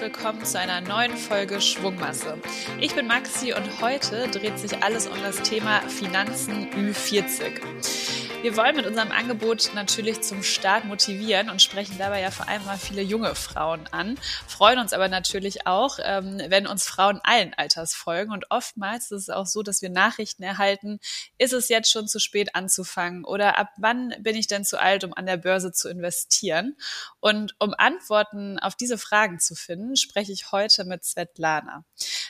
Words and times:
willkommen 0.00 0.44
zu 0.44 0.58
einer 0.58 0.80
neuen 0.80 1.16
Folge 1.16 1.60
Schwungmasse. 1.60 2.38
Ich 2.80 2.94
bin 2.94 3.06
Maxi 3.06 3.52
und 3.52 3.82
heute 3.82 4.28
dreht 4.28 4.58
sich 4.58 4.82
alles 4.82 5.06
um 5.06 5.20
das 5.22 5.42
Thema 5.42 5.82
Finanzen 5.82 6.70
Ü40. 6.70 8.19
Wir 8.42 8.56
wollen 8.56 8.74
mit 8.74 8.86
unserem 8.86 9.10
Angebot 9.10 9.70
natürlich 9.74 10.22
zum 10.22 10.42
Start 10.42 10.86
motivieren 10.86 11.50
und 11.50 11.60
sprechen 11.60 11.96
dabei 11.98 12.22
ja 12.22 12.30
vor 12.30 12.48
allem 12.48 12.64
mal 12.64 12.78
viele 12.78 13.02
junge 13.02 13.34
Frauen 13.34 13.86
an, 13.90 14.18
freuen 14.48 14.78
uns 14.78 14.94
aber 14.94 15.08
natürlich 15.08 15.66
auch, 15.66 15.98
ähm, 16.02 16.40
wenn 16.48 16.66
uns 16.66 16.86
Frauen 16.86 17.20
allen 17.22 17.52
Alters 17.52 17.94
folgen. 17.94 18.32
Und 18.32 18.46
oftmals 18.50 19.10
ist 19.10 19.24
es 19.24 19.28
auch 19.28 19.44
so, 19.44 19.62
dass 19.62 19.82
wir 19.82 19.90
Nachrichten 19.90 20.42
erhalten, 20.42 21.00
ist 21.36 21.52
es 21.52 21.68
jetzt 21.68 21.92
schon 21.92 22.08
zu 22.08 22.18
spät 22.18 22.54
anzufangen 22.54 23.26
oder 23.26 23.58
ab 23.58 23.68
wann 23.76 24.14
bin 24.20 24.36
ich 24.36 24.46
denn 24.46 24.64
zu 24.64 24.80
alt, 24.80 25.04
um 25.04 25.12
an 25.12 25.26
der 25.26 25.36
Börse 25.36 25.70
zu 25.70 25.90
investieren? 25.90 26.78
Und 27.20 27.54
um 27.58 27.74
Antworten 27.76 28.58
auf 28.58 28.74
diese 28.74 28.96
Fragen 28.96 29.38
zu 29.38 29.54
finden, 29.54 29.96
spreche 29.96 30.32
ich 30.32 30.50
heute 30.50 30.86
mit 30.86 31.04
Svetlana. 31.04 31.84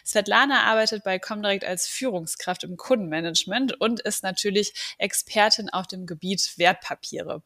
Svetlana 0.04 0.65
arbeitet 0.65 1.04
bei 1.04 1.20
Comdirect 1.20 1.65
als 1.65 1.87
Führungskraft 1.87 2.65
im 2.65 2.77
Kundenmanagement 2.77 3.80
und 3.80 4.01
ist 4.01 4.24
natürlich 4.24 4.96
Expertin 4.98 5.70
auf 5.70 5.87
dem 5.87 5.99
dem 6.00 6.06
Gebiet 6.06 6.54
Wertpapiere. 6.56 7.42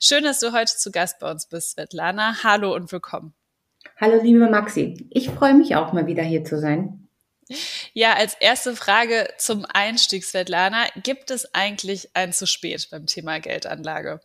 Schön, 0.00 0.24
dass 0.24 0.40
du 0.40 0.52
heute 0.52 0.76
zu 0.76 0.90
Gast 0.90 1.18
bei 1.18 1.30
uns 1.30 1.46
bist, 1.46 1.72
Svetlana. 1.72 2.42
Hallo 2.42 2.74
und 2.74 2.92
willkommen. 2.92 3.34
Hallo, 3.98 4.20
liebe 4.22 4.48
Maxi. 4.48 5.08
Ich 5.10 5.30
freue 5.30 5.54
mich 5.54 5.76
auch 5.76 5.92
mal 5.92 6.06
wieder 6.06 6.22
hier 6.22 6.44
zu 6.44 6.58
sein. 6.58 7.08
Ja, 7.92 8.14
als 8.14 8.34
erste 8.34 8.74
Frage 8.74 9.28
zum 9.38 9.64
Einstieg, 9.64 10.24
Svetlana. 10.24 10.86
Gibt 11.02 11.30
es 11.30 11.54
eigentlich 11.54 12.10
ein 12.14 12.32
zu 12.32 12.46
spät 12.46 12.88
beim 12.90 13.06
Thema 13.06 13.38
Geldanlage? 13.38 14.20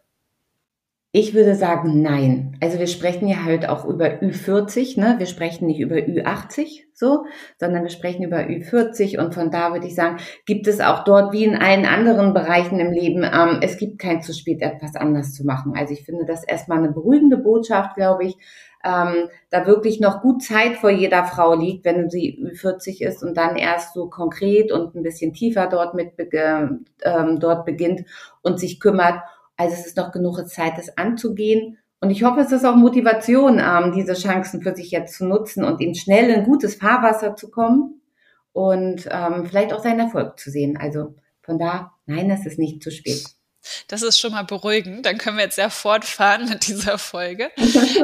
Ich 1.14 1.34
würde 1.34 1.56
sagen, 1.56 2.02
nein. 2.02 2.58
Also 2.62 2.80
wir 2.80 2.88
sprechen 2.88 3.28
ja 3.28 3.44
halt 3.44 3.68
auch 3.68 3.84
über 3.84 4.06
Ü40, 4.06 4.98
ne? 4.98 5.16
Wir 5.18 5.26
sprechen 5.26 5.68
nicht 5.68 5.82
über 5.82 5.96
Ü80 5.96 6.84
so, 7.02 7.26
sondern 7.60 7.84
wir 7.84 7.90
sprechen 7.90 8.24
über 8.24 8.38
Ü40 8.38 9.20
und 9.20 9.34
von 9.34 9.50
da 9.52 9.74
würde 9.74 9.88
ich 9.88 9.96
sagen, 9.96 10.18
gibt 10.46 10.68
es 10.68 10.80
auch 10.80 11.04
dort 11.04 11.34
wie 11.34 11.44
in 11.44 11.58
allen 11.58 11.86
anderen 11.86 12.34
Bereichen 12.34 12.80
im 12.80 12.92
Leben, 12.92 13.24
ähm, 13.24 13.60
es 13.62 13.78
gibt 13.78 14.00
kein 14.00 14.22
zu 14.22 14.34
spät, 14.34 14.62
etwas 14.62 14.96
anders 14.96 15.34
zu 15.34 15.44
machen. 15.44 15.74
Also 15.76 15.94
ich 15.94 16.06
finde 16.06 16.26
das 16.26 16.44
erstmal 16.44 16.78
eine 16.78 16.92
beruhigende 16.92 17.38
Botschaft, 17.38 17.96
glaube 17.96 18.26
ich, 18.26 18.38
ähm, 18.86 19.30
da 19.50 19.66
wirklich 19.66 20.00
noch 20.00 20.22
gut 20.22 20.44
Zeit 20.44 20.78
vor 20.78 20.92
jeder 20.92 21.26
Frau 21.26 21.56
liegt, 21.56 21.86
wenn 21.86 22.10
sie 22.10 22.40
Ü40 22.40 23.04
ist 23.04 23.24
und 23.24 23.36
dann 23.36 23.56
erst 23.56 23.96
so 23.96 24.08
konkret 24.08 24.72
und 24.72 24.96
ein 24.96 25.04
bisschen 25.04 25.34
tiefer 25.34 25.68
dort 25.68 25.94
mit 25.96 26.14
ähm, 26.34 27.40
dort 27.40 27.66
beginnt 27.66 28.06
und 28.44 28.60
sich 28.60 28.80
kümmert 28.80 29.22
also 29.62 29.76
es 29.76 29.86
ist 29.86 29.98
noch 29.98 30.12
genug 30.12 30.48
Zeit, 30.48 30.78
das 30.78 30.98
anzugehen. 30.98 31.78
Und 32.00 32.10
ich 32.10 32.24
hoffe, 32.24 32.40
es 32.42 32.52
ist 32.52 32.66
auch 32.66 32.76
Motivation, 32.76 33.60
ähm, 33.60 33.94
diese 33.94 34.14
Chancen 34.14 34.62
für 34.62 34.76
sich 34.76 34.90
jetzt 34.90 35.16
zu 35.18 35.26
nutzen 35.26 35.64
und 35.64 35.80
in 35.82 35.94
schnell 35.94 36.32
in 36.32 36.44
gutes 36.44 36.76
Fahrwasser 36.76 37.36
zu 37.36 37.52
kommen 37.52 38.02
und 38.54 39.08
ähm, 39.12 39.46
vielleicht 39.46 39.72
auch 39.72 39.84
seinen 39.84 40.00
Erfolg 40.00 40.40
zu 40.40 40.50
sehen. 40.50 40.78
Also 40.78 41.16
von 41.44 41.60
da, 41.60 41.94
nein, 42.08 42.32
es 42.32 42.46
ist 42.46 42.58
nicht 42.58 42.82
zu 42.82 42.90
spät. 42.90 43.24
Das 43.88 44.02
ist 44.02 44.20
schon 44.20 44.32
mal 44.32 44.44
beruhigend. 44.44 45.06
Dann 45.06 45.20
können 45.20 45.38
wir 45.38 45.44
jetzt 45.44 45.60
ja 45.60 45.70
fortfahren 45.70 46.50
mit 46.50 46.68
dieser 46.68 46.98
Folge. 46.98 47.52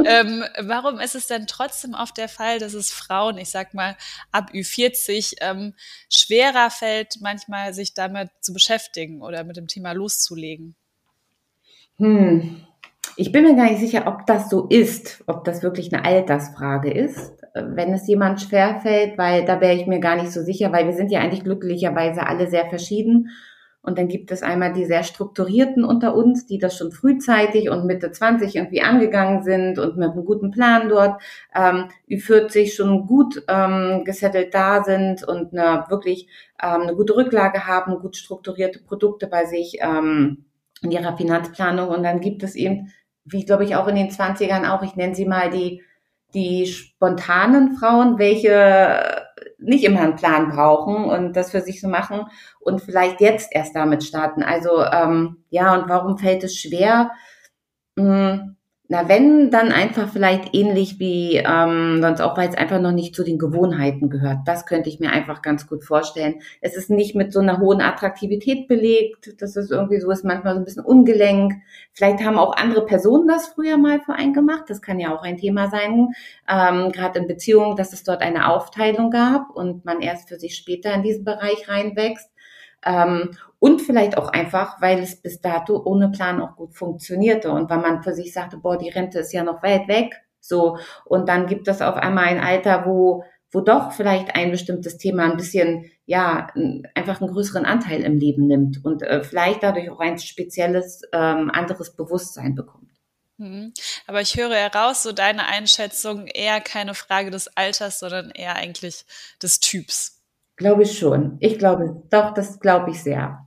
ähm, 0.06 0.44
warum 0.60 1.00
ist 1.00 1.16
es 1.16 1.26
denn 1.26 1.48
trotzdem 1.48 1.96
oft 1.96 2.18
der 2.18 2.30
Fall, 2.30 2.60
dass 2.60 2.76
es 2.76 2.92
Frauen, 2.92 3.40
ich 3.40 3.50
sag 3.50 3.74
mal 3.74 3.98
ab 4.32 4.52
Ü40, 4.54 5.38
ähm, 5.42 5.74
schwerer 6.14 6.70
fällt, 6.70 7.16
manchmal 7.22 7.74
sich 7.74 7.96
damit 7.96 8.30
zu 8.42 8.54
beschäftigen 8.54 9.24
oder 9.24 9.44
mit 9.44 9.58
dem 9.58 9.68
Thema 9.68 9.94
loszulegen? 9.94 10.76
Hm. 12.00 12.64
Ich 13.20 13.32
bin 13.32 13.44
mir 13.44 13.56
gar 13.56 13.66
nicht 13.66 13.80
sicher, 13.80 14.04
ob 14.06 14.28
das 14.28 14.50
so 14.50 14.68
ist, 14.68 15.24
ob 15.26 15.44
das 15.44 15.64
wirklich 15.64 15.92
eine 15.92 16.06
Altersfrage 16.06 16.92
ist, 16.92 17.34
wenn 17.56 17.92
es 17.94 18.08
jemand 18.08 18.42
schwerfällt, 18.42 19.18
weil 19.18 19.44
da 19.44 19.60
wäre 19.60 19.74
ich 19.74 19.88
mir 19.88 20.00
gar 20.00 20.16
nicht 20.16 20.32
so 20.32 20.44
sicher, 20.44 20.72
weil 20.72 20.86
wir 20.86 20.94
sind 20.94 21.12
ja 21.12 21.20
eigentlich 21.20 21.44
glücklicherweise 21.44 22.28
alle 22.28 22.48
sehr 22.48 22.68
verschieden. 22.68 23.30
Und 23.82 23.98
dann 23.98 24.10
gibt 24.10 24.32
es 24.32 24.44
einmal 24.44 24.74
die 24.74 24.86
sehr 24.86 25.04
strukturierten 25.04 25.86
unter 25.86 26.14
uns, 26.14 26.46
die 26.46 26.60
das 26.60 26.78
schon 26.78 26.92
frühzeitig 26.92 27.70
und 27.70 27.86
Mitte 27.86 28.12
20 28.12 28.56
irgendwie 28.56 28.82
angegangen 28.82 29.44
sind 29.44 29.80
und 29.80 29.98
mit 29.98 30.12
einem 30.12 30.26
guten 30.26 30.52
Plan 30.52 30.90
dort 30.90 31.22
ähm, 31.56 31.86
Ü40 32.10 32.76
schon 32.76 33.08
gut 33.08 33.44
ähm, 33.48 34.04
gesettelt 34.04 34.54
da 34.54 34.84
sind 34.84 35.24
und 35.24 35.58
eine, 35.58 35.86
wirklich 35.90 36.28
ähm, 36.62 36.82
eine 36.82 36.96
gute 36.96 37.16
Rücklage 37.16 37.66
haben, 37.66 38.00
gut 38.00 38.18
strukturierte 38.18 38.80
Produkte 38.80 39.26
bei 39.26 39.46
sich. 39.46 39.78
Ähm, 39.80 40.44
in 40.82 40.92
ihrer 40.92 41.18
Finanzplanung. 41.18 41.90
Und 41.90 42.04
dann 42.04 42.20
gibt 42.20 42.44
es 42.44 42.56
eben, 42.56 42.94
wie 43.26 43.46
glaube 43.46 43.64
ich 43.64 43.76
auch 43.76 43.88
in 43.88 43.96
den 43.96 44.10
20ern 44.10 44.70
auch, 44.70 44.84
ich 44.84 44.96
nenne 44.96 45.16
sie 45.16 45.26
mal 45.26 45.50
die, 45.50 45.84
die 46.34 46.68
spontanen 46.68 47.78
Frauen, 47.78 48.20
welche 48.20 49.26
nicht 49.58 49.84
immer 49.84 50.02
einen 50.02 50.16
Plan 50.16 50.50
brauchen 50.50 51.06
und 51.06 51.34
das 51.34 51.52
für 51.52 51.62
sich 51.62 51.82
so 51.82 51.88
machen 51.88 52.26
und 52.60 52.82
vielleicht 52.82 53.22
jetzt 53.22 53.50
erst 53.52 53.76
damit 53.76 54.04
starten. 54.04 54.44
Also 54.44 54.84
ähm, 54.84 55.44
ja, 55.50 55.74
und 55.76 55.90
warum 55.90 56.18
fällt 56.18 56.44
es 56.44 56.58
schwer? 56.58 57.12
Hm, 57.98 58.57
na, 58.90 59.10
wenn, 59.10 59.52
dann 59.52 59.74
einfach 59.74 60.08
vielleicht 60.08 60.56
ähnlich 60.56 60.98
wie 60.98 61.36
ähm, 61.36 62.00
sonst 62.02 62.22
auch, 62.22 62.38
weil 62.38 62.48
es 62.48 62.56
einfach 62.56 62.80
noch 62.80 62.94
nicht 62.94 63.14
zu 63.14 63.24
den 63.24 63.38
Gewohnheiten 63.38 64.10
gehört. 64.10 64.40
Das 64.46 64.66
könnte 64.66 64.88
ich 64.88 65.02
mir 65.02 65.12
einfach 65.12 65.42
ganz 65.42 65.68
gut 65.68 65.84
vorstellen. 65.84 66.36
Es 66.62 66.78
ist 66.78 66.90
nicht 66.90 67.14
mit 67.14 67.34
so 67.34 67.42
einer 67.42 67.60
hohen 67.60 67.82
Attraktivität 67.82 68.70
belegt. 68.70 69.42
Das 69.42 69.58
ist 69.58 69.72
irgendwie 69.72 70.00
so, 70.00 70.10
ist 70.10 70.24
manchmal 70.24 70.54
so 70.54 70.60
ein 70.60 70.66
bisschen 70.66 70.86
ungelenk. 70.86 71.56
Vielleicht 71.92 72.24
haben 72.24 72.38
auch 72.38 72.56
andere 72.56 72.86
Personen 72.86 73.28
das 73.28 73.48
früher 73.48 73.78
mal 73.78 74.00
für 74.00 74.14
einen 74.14 74.34
gemacht. 74.34 74.64
Das 74.68 74.82
kann 74.82 75.02
ja 75.02 75.14
auch 75.14 75.22
ein 75.22 75.36
Thema 75.36 75.70
sein, 75.70 76.14
ähm, 76.50 76.94
gerade 76.94 77.20
in 77.20 77.28
Beziehungen, 77.28 77.76
dass 77.76 77.92
es 77.92 78.04
dort 78.04 78.22
eine 78.22 78.50
Aufteilung 78.50 79.12
gab 79.12 79.50
und 79.50 79.84
man 79.84 80.00
erst 80.00 80.30
für 80.30 80.40
sich 80.40 80.56
später 80.56 80.94
in 80.94 81.04
diesen 81.04 81.26
Bereich 81.26 81.68
reinwächst. 81.68 82.30
Ähm, 82.86 83.38
und 83.60 83.82
vielleicht 83.82 84.18
auch 84.18 84.30
einfach, 84.30 84.82
weil 84.82 85.00
es 85.00 85.22
bis 85.22 85.42
dato 85.42 85.82
ohne 85.84 86.10
Plan 86.10 86.42
auch 86.42 86.56
gut 86.56 86.76
funktionierte 86.76 87.52
und 87.52 87.70
weil 87.70 87.80
man 87.80 88.04
für 88.04 88.14
sich 88.14 88.34
sagte, 88.34 88.58
boah, 88.58 88.78
die 88.78 88.90
Rente 88.90 89.20
ist 89.20 89.34
ja 89.34 89.44
noch 89.44 89.64
weit 89.64 89.88
weg. 89.88 90.22
So. 90.40 90.78
Und 91.06 91.28
dann 91.28 91.48
gibt 91.48 91.68
es 91.68 91.82
auf 91.82 91.96
einmal 91.96 92.26
ein 92.26 92.40
Alter, 92.40 92.86
wo, 92.86 93.24
wo 93.52 93.62
doch 93.62 93.92
vielleicht 93.92 94.36
ein 94.36 94.52
bestimmtes 94.52 94.98
Thema 94.98 95.24
ein 95.24 95.38
bisschen, 95.38 95.90
ja, 96.06 96.48
einfach 96.94 97.20
einen 97.20 97.32
größeren 97.32 97.66
Anteil 97.66 98.02
im 98.02 98.18
Leben 98.18 98.46
nimmt 98.48 98.86
und 98.86 99.02
äh, 99.02 99.24
vielleicht 99.24 99.64
dadurch 99.64 99.90
auch 99.90 100.00
ein 100.00 100.20
spezielles, 100.20 101.02
ähm, 101.12 101.50
anderes 101.52 101.96
Bewusstsein 101.96 102.54
bekommt. 102.54 102.92
Mhm. 103.38 103.74
Aber 104.08 104.22
ich 104.22 104.36
höre 104.36 104.56
heraus, 104.56 105.04
so 105.04 105.12
deine 105.12 105.48
Einschätzung 105.48 106.28
eher 106.28 106.60
keine 106.62 106.94
Frage 106.94 107.32
des 107.32 107.48
Alters, 107.56 108.00
sondern 108.00 108.32
eher 108.32 108.56
eigentlich 108.56 109.06
des 109.42 109.60
Typs. 109.60 110.17
Glaube 110.58 110.84
ich 110.84 110.98
schon. 110.98 111.38
Ich 111.40 111.58
glaube, 111.58 112.04
doch, 112.10 112.34
das 112.34 112.60
glaube 112.60 112.92
ich 112.92 113.02
sehr. 113.02 113.46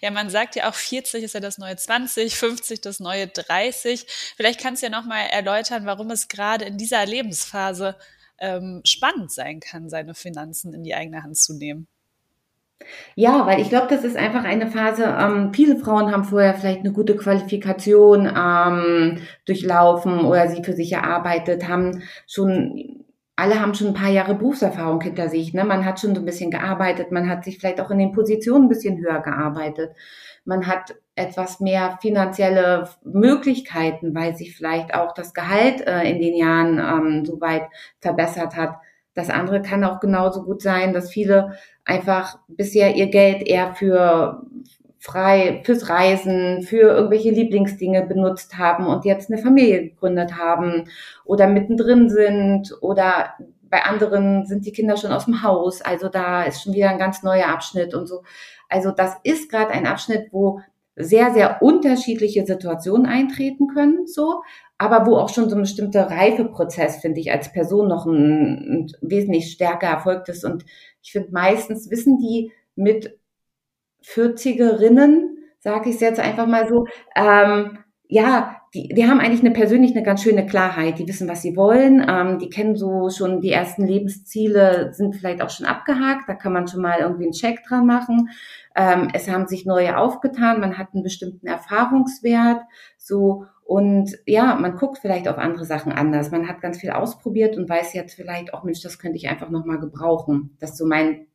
Ja, 0.00 0.10
man 0.10 0.28
sagt 0.28 0.56
ja 0.56 0.68
auch 0.68 0.74
40 0.74 1.22
ist 1.22 1.34
ja 1.34 1.40
das 1.40 1.58
neue 1.58 1.76
20, 1.76 2.36
50 2.36 2.80
das 2.80 3.00
neue 3.00 3.28
30. 3.28 4.06
Vielleicht 4.36 4.60
kannst 4.60 4.82
du 4.82 4.86
ja 4.86 4.90
nochmal 4.90 5.26
erläutern, 5.30 5.86
warum 5.86 6.10
es 6.10 6.28
gerade 6.28 6.64
in 6.64 6.78
dieser 6.78 7.04
Lebensphase 7.06 7.96
ähm, 8.38 8.82
spannend 8.84 9.30
sein 9.30 9.60
kann, 9.60 9.88
seine 9.88 10.14
Finanzen 10.14 10.74
in 10.74 10.84
die 10.84 10.94
eigene 10.94 11.22
Hand 11.22 11.36
zu 11.38 11.54
nehmen. 11.54 11.86
Ja, 13.14 13.46
weil 13.46 13.60
ich 13.60 13.70
glaube, 13.70 13.86
das 13.88 14.04
ist 14.04 14.16
einfach 14.16 14.44
eine 14.44 14.70
Phase, 14.70 15.04
ähm, 15.04 15.52
viele 15.54 15.78
Frauen 15.78 16.12
haben 16.12 16.24
vorher 16.24 16.54
vielleicht 16.54 16.80
eine 16.80 16.92
gute 16.92 17.16
Qualifikation 17.16 18.26
ähm, 18.26 19.22
durchlaufen 19.46 20.20
oder 20.20 20.48
sie 20.48 20.62
für 20.62 20.74
sich 20.74 20.92
erarbeitet, 20.92 21.68
haben 21.68 22.02
schon 22.26 22.95
alle 23.36 23.60
haben 23.60 23.74
schon 23.74 23.88
ein 23.88 23.94
paar 23.94 24.10
Jahre 24.10 24.34
Berufserfahrung 24.34 25.00
hinter 25.02 25.28
sich. 25.28 25.52
Ne? 25.52 25.64
Man 25.64 25.84
hat 25.84 26.00
schon 26.00 26.14
so 26.14 26.22
ein 26.22 26.24
bisschen 26.24 26.50
gearbeitet, 26.50 27.12
man 27.12 27.28
hat 27.28 27.44
sich 27.44 27.58
vielleicht 27.58 27.80
auch 27.80 27.90
in 27.90 27.98
den 27.98 28.12
Positionen 28.12 28.64
ein 28.64 28.68
bisschen 28.70 28.98
höher 28.98 29.20
gearbeitet. 29.20 29.94
Man 30.46 30.66
hat 30.66 30.96
etwas 31.16 31.60
mehr 31.60 31.98
finanzielle 32.00 32.88
Möglichkeiten, 33.04 34.14
weil 34.14 34.34
sich 34.36 34.56
vielleicht 34.56 34.94
auch 34.94 35.12
das 35.12 35.34
Gehalt 35.34 35.86
äh, 35.86 36.08
in 36.10 36.20
den 36.20 36.34
Jahren 36.34 36.78
ähm, 36.78 37.24
so 37.26 37.40
weit 37.40 37.64
verbessert 38.00 38.56
hat. 38.56 38.76
Das 39.12 39.28
andere 39.28 39.60
kann 39.60 39.84
auch 39.84 40.00
genauso 40.00 40.42
gut 40.42 40.62
sein, 40.62 40.92
dass 40.92 41.10
viele 41.10 41.58
einfach 41.84 42.38
bisher 42.48 42.96
ihr 42.96 43.08
Geld 43.08 43.46
eher 43.46 43.74
für 43.74 44.42
frei 45.06 45.62
fürs 45.64 45.88
Reisen, 45.88 46.62
für 46.62 46.80
irgendwelche 46.80 47.30
Lieblingsdinge 47.30 48.04
benutzt 48.04 48.58
haben 48.58 48.86
und 48.86 49.04
jetzt 49.04 49.30
eine 49.30 49.40
Familie 49.40 49.90
gegründet 49.90 50.36
haben 50.36 50.88
oder 51.24 51.46
mittendrin 51.46 52.10
sind 52.10 52.76
oder 52.80 53.34
bei 53.70 53.84
anderen 53.84 54.46
sind 54.46 54.66
die 54.66 54.72
Kinder 54.72 54.96
schon 54.96 55.12
aus 55.12 55.26
dem 55.26 55.44
Haus. 55.44 55.80
Also 55.80 56.08
da 56.08 56.42
ist 56.42 56.62
schon 56.62 56.74
wieder 56.74 56.90
ein 56.90 56.98
ganz 56.98 57.22
neuer 57.22 57.46
Abschnitt 57.46 57.94
und 57.94 58.08
so. 58.08 58.22
Also 58.68 58.90
das 58.90 59.14
ist 59.22 59.48
gerade 59.48 59.70
ein 59.70 59.86
Abschnitt, 59.86 60.28
wo 60.32 60.60
sehr, 60.96 61.32
sehr 61.32 61.62
unterschiedliche 61.62 62.44
Situationen 62.44 63.06
eintreten 63.06 63.68
können, 63.68 64.06
so, 64.06 64.42
aber 64.76 65.06
wo 65.06 65.16
auch 65.16 65.28
schon 65.28 65.48
so 65.48 65.54
ein 65.54 65.62
bestimmter 65.62 66.10
Reifeprozess, 66.10 66.96
finde 66.96 67.20
ich, 67.20 67.30
als 67.30 67.52
Person 67.52 67.86
noch 67.86 68.06
ein, 68.06 68.88
ein 68.88 68.92
wesentlich 69.02 69.52
stärker 69.52 69.86
erfolgt 69.86 70.28
ist. 70.30 70.44
Und 70.44 70.64
ich 71.02 71.12
finde, 71.12 71.28
meistens 71.30 71.90
wissen 71.90 72.18
die 72.18 72.50
mit 72.74 73.16
40erinnen, 74.06 75.36
sage 75.58 75.90
ich 75.90 75.96
es 75.96 76.00
jetzt 76.00 76.20
einfach 76.20 76.46
mal 76.46 76.68
so, 76.68 76.86
ähm, 77.16 77.78
ja, 78.08 78.60
die, 78.72 78.88
die 78.88 79.06
haben 79.06 79.20
eigentlich 79.20 79.40
eine 79.40 79.52
persönlich 79.52 79.92
eine 79.92 80.04
ganz 80.04 80.22
schöne 80.22 80.46
Klarheit. 80.46 80.98
Die 80.98 81.08
wissen, 81.08 81.28
was 81.28 81.42
sie 81.42 81.56
wollen. 81.56 82.04
Ähm, 82.08 82.38
die 82.38 82.50
kennen 82.50 82.76
so 82.76 83.10
schon 83.10 83.40
die 83.40 83.50
ersten 83.50 83.84
Lebensziele, 83.84 84.92
sind 84.92 85.16
vielleicht 85.16 85.42
auch 85.42 85.50
schon 85.50 85.66
abgehakt. 85.66 86.28
Da 86.28 86.34
kann 86.34 86.52
man 86.52 86.68
schon 86.68 86.82
mal 86.82 87.00
irgendwie 87.00 87.24
einen 87.24 87.32
Check 87.32 87.64
dran 87.64 87.86
machen. 87.86 88.28
Ähm, 88.76 89.08
es 89.12 89.28
haben 89.28 89.48
sich 89.48 89.66
neue 89.66 89.96
aufgetan. 89.96 90.60
Man 90.60 90.78
hat 90.78 90.88
einen 90.92 91.02
bestimmten 91.02 91.46
Erfahrungswert. 91.46 92.60
So 92.96 93.46
und 93.64 94.16
ja, 94.26 94.54
man 94.54 94.76
guckt 94.76 94.98
vielleicht 94.98 95.26
auf 95.26 95.38
andere 95.38 95.64
Sachen 95.64 95.90
anders. 95.90 96.30
Man 96.30 96.46
hat 96.46 96.60
ganz 96.60 96.78
viel 96.78 96.90
ausprobiert 96.90 97.56
und 97.56 97.68
weiß 97.68 97.94
jetzt 97.94 98.14
vielleicht 98.14 98.54
auch, 98.54 98.62
Mensch, 98.62 98.82
das 98.82 99.00
könnte 99.00 99.16
ich 99.16 99.28
einfach 99.28 99.50
noch 99.50 99.64
mal 99.64 99.80
gebrauchen. 99.80 100.56
Das 100.60 100.72
ist 100.72 100.78
so 100.78 100.86
mein 100.86 101.26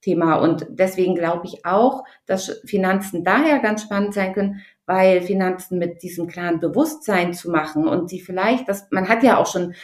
Thema. 0.00 0.36
Und 0.36 0.66
deswegen 0.70 1.14
glaube 1.14 1.46
ich 1.46 1.64
auch, 1.64 2.04
dass 2.26 2.60
Finanzen 2.64 3.24
daher 3.24 3.58
ganz 3.58 3.82
spannend 3.82 4.14
sein 4.14 4.32
können, 4.32 4.62
weil 4.86 5.20
Finanzen 5.20 5.78
mit 5.78 6.02
diesem 6.02 6.26
klaren 6.28 6.60
Bewusstsein 6.60 7.34
zu 7.34 7.50
machen 7.50 7.86
und 7.86 8.08
sie 8.08 8.20
vielleicht, 8.20 8.68
das, 8.68 8.88
man 8.90 9.08
hat 9.08 9.22
ja 9.22 9.36
auch 9.36 9.46
schon 9.46 9.74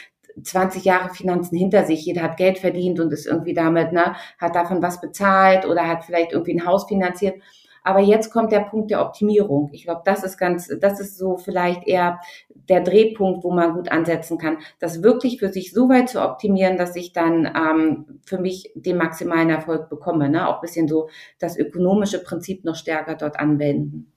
20 0.42 0.84
Jahre 0.84 1.14
Finanzen 1.14 1.56
hinter 1.56 1.84
sich, 1.84 2.04
jeder 2.04 2.22
hat 2.22 2.36
Geld 2.36 2.58
verdient 2.58 2.98
und 3.00 3.12
ist 3.12 3.26
irgendwie 3.26 3.54
damit, 3.54 3.92
ne, 3.92 4.16
hat 4.38 4.54
davon 4.56 4.82
was 4.82 5.00
bezahlt 5.00 5.66
oder 5.66 5.86
hat 5.86 6.04
vielleicht 6.04 6.32
irgendwie 6.32 6.54
ein 6.54 6.66
Haus 6.66 6.86
finanziert. 6.88 7.40
Aber 7.84 8.00
jetzt 8.00 8.32
kommt 8.32 8.50
der 8.50 8.60
Punkt 8.60 8.90
der 8.90 9.02
Optimierung. 9.02 9.68
Ich 9.72 9.84
glaube, 9.84 10.00
das 10.04 10.24
ist 10.24 10.38
ganz, 10.38 10.68
das 10.80 11.00
ist 11.00 11.18
so 11.18 11.36
vielleicht 11.36 11.86
eher 11.86 12.18
der 12.48 12.80
Drehpunkt, 12.80 13.44
wo 13.44 13.52
man 13.52 13.74
gut 13.74 13.92
ansetzen 13.92 14.38
kann, 14.38 14.58
das 14.80 15.02
wirklich 15.02 15.38
für 15.38 15.52
sich 15.52 15.72
so 15.72 15.88
weit 15.90 16.08
zu 16.08 16.22
optimieren, 16.22 16.78
dass 16.78 16.96
ich 16.96 17.12
dann 17.12 17.46
ähm, 17.46 18.20
für 18.24 18.38
mich 18.38 18.72
den 18.74 18.96
maximalen 18.96 19.50
Erfolg 19.50 19.90
bekomme. 19.90 20.30
Ne? 20.30 20.48
Auch 20.48 20.62
bisschen 20.62 20.88
so 20.88 21.10
das 21.38 21.58
ökonomische 21.58 22.22
Prinzip 22.22 22.64
noch 22.64 22.74
stärker 22.74 23.16
dort 23.16 23.38
anwenden. 23.38 24.13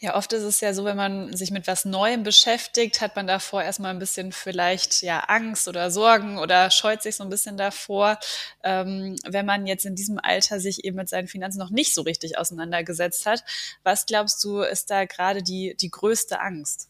Ja, 0.00 0.14
oft 0.14 0.32
ist 0.32 0.44
es 0.44 0.60
ja 0.60 0.72
so, 0.74 0.84
wenn 0.84 0.96
man 0.96 1.36
sich 1.36 1.50
mit 1.50 1.66
was 1.66 1.84
Neuem 1.84 2.22
beschäftigt, 2.22 3.00
hat 3.00 3.16
man 3.16 3.26
davor 3.26 3.64
erstmal 3.64 3.90
ein 3.90 3.98
bisschen 3.98 4.30
vielleicht 4.30 5.02
ja 5.02 5.20
Angst 5.26 5.66
oder 5.66 5.90
Sorgen 5.90 6.38
oder 6.38 6.70
scheut 6.70 7.02
sich 7.02 7.16
so 7.16 7.24
ein 7.24 7.30
bisschen 7.30 7.56
davor. 7.56 8.16
Ähm, 8.62 9.16
wenn 9.26 9.44
man 9.44 9.66
jetzt 9.66 9.84
in 9.86 9.96
diesem 9.96 10.20
Alter 10.22 10.60
sich 10.60 10.84
eben 10.84 10.96
mit 10.96 11.08
seinen 11.08 11.26
Finanzen 11.26 11.58
noch 11.58 11.70
nicht 11.70 11.94
so 11.94 12.02
richtig 12.02 12.38
auseinandergesetzt 12.38 13.26
hat, 13.26 13.42
was 13.82 14.06
glaubst 14.06 14.42
du, 14.44 14.60
ist 14.60 14.88
da 14.88 15.04
gerade 15.04 15.42
die, 15.42 15.76
die 15.80 15.90
größte 15.90 16.40
Angst? 16.40 16.88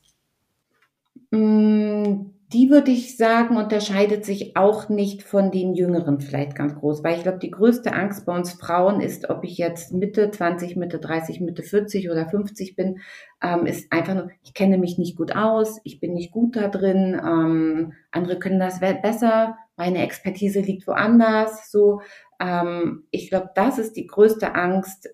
Mm, 1.30 2.30
die 2.52 2.70
würde 2.70 2.90
ich 2.90 3.18
sagen, 3.18 3.58
unterscheidet 3.58 4.24
sich 4.24 4.56
auch 4.56 4.88
nicht 4.88 5.22
von 5.22 5.50
den 5.50 5.74
Jüngeren 5.74 6.20
vielleicht 6.20 6.54
ganz 6.54 6.74
groß, 6.74 7.04
weil 7.04 7.16
ich 7.18 7.22
glaube, 7.22 7.38
die 7.38 7.50
größte 7.50 7.92
Angst 7.92 8.24
bei 8.24 8.34
uns 8.34 8.52
Frauen 8.52 9.02
ist, 9.02 9.28
ob 9.28 9.44
ich 9.44 9.58
jetzt 9.58 9.92
Mitte 9.92 10.30
20, 10.30 10.74
Mitte 10.76 10.98
30, 10.98 11.40
Mitte 11.40 11.62
40 11.62 12.10
oder 12.10 12.26
50 12.26 12.74
bin, 12.76 13.00
ähm, 13.42 13.66
ist 13.66 13.92
einfach 13.92 14.14
nur, 14.14 14.30
ich 14.42 14.54
kenne 14.54 14.78
mich 14.78 14.96
nicht 14.96 15.18
gut 15.18 15.36
aus, 15.36 15.78
ich 15.84 16.00
bin 16.00 16.14
nicht 16.14 16.32
gut 16.32 16.56
da 16.56 16.68
drin, 16.68 17.20
ähm, 17.22 17.92
andere 18.10 18.38
können 18.38 18.60
das 18.60 18.80
besser, 18.80 19.58
meine 19.76 20.02
Expertise 20.02 20.60
liegt 20.60 20.86
woanders, 20.86 21.70
so. 21.70 22.00
Ähm, 22.40 23.04
ich 23.10 23.28
glaube, 23.28 23.50
das 23.54 23.78
ist 23.78 23.94
die 23.96 24.06
größte 24.06 24.54
Angst, 24.54 25.08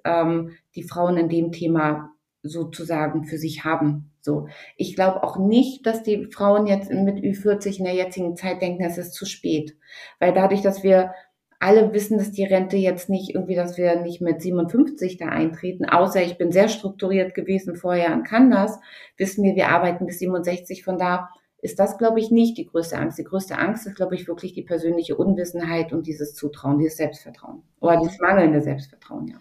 die 0.76 0.82
Frauen 0.82 1.16
in 1.16 1.28
dem 1.28 1.52
Thema 1.52 2.10
sozusagen 2.42 3.24
für 3.24 3.38
sich 3.38 3.64
haben. 3.64 4.13
So. 4.24 4.48
Ich 4.76 4.94
glaube 4.94 5.22
auch 5.22 5.36
nicht, 5.36 5.86
dass 5.86 6.02
die 6.02 6.24
Frauen 6.24 6.66
jetzt 6.66 6.90
mit 6.90 7.18
Ü40 7.18 7.78
in 7.78 7.84
der 7.84 7.94
jetzigen 7.94 8.36
Zeit 8.36 8.62
denken, 8.62 8.82
es 8.82 8.96
ist 8.96 9.12
zu 9.12 9.26
spät. 9.26 9.76
Weil 10.18 10.32
dadurch, 10.32 10.62
dass 10.62 10.82
wir 10.82 11.12
alle 11.60 11.92
wissen, 11.92 12.16
dass 12.16 12.32
die 12.32 12.44
Rente 12.44 12.78
jetzt 12.78 13.10
nicht 13.10 13.34
irgendwie, 13.34 13.54
dass 13.54 13.76
wir 13.76 14.00
nicht 14.00 14.22
mit 14.22 14.40
57 14.40 15.18
da 15.18 15.26
eintreten, 15.26 15.84
außer 15.84 16.22
ich 16.22 16.38
bin 16.38 16.52
sehr 16.52 16.68
strukturiert 16.68 17.34
gewesen 17.34 17.76
vorher 17.76 18.14
und 18.14 18.24
kann 18.24 18.50
das, 18.50 18.78
wissen 19.18 19.44
wir, 19.44 19.56
wir 19.56 19.68
arbeiten 19.68 20.06
bis 20.06 20.18
67. 20.20 20.84
Von 20.84 20.98
da 20.98 21.28
ist 21.60 21.78
das, 21.78 21.98
glaube 21.98 22.18
ich, 22.18 22.30
nicht 22.30 22.56
die 22.56 22.66
größte 22.66 22.96
Angst. 22.98 23.18
Die 23.18 23.24
größte 23.24 23.58
Angst 23.58 23.86
ist, 23.86 23.96
glaube 23.96 24.14
ich, 24.14 24.26
wirklich 24.26 24.54
die 24.54 24.62
persönliche 24.62 25.16
Unwissenheit 25.16 25.92
und 25.92 26.06
dieses 26.06 26.34
Zutrauen, 26.34 26.78
dieses 26.78 26.96
Selbstvertrauen. 26.96 27.62
Oder 27.80 27.98
dieses 27.98 28.20
mangelnde 28.20 28.62
Selbstvertrauen, 28.62 29.28
ja. 29.28 29.36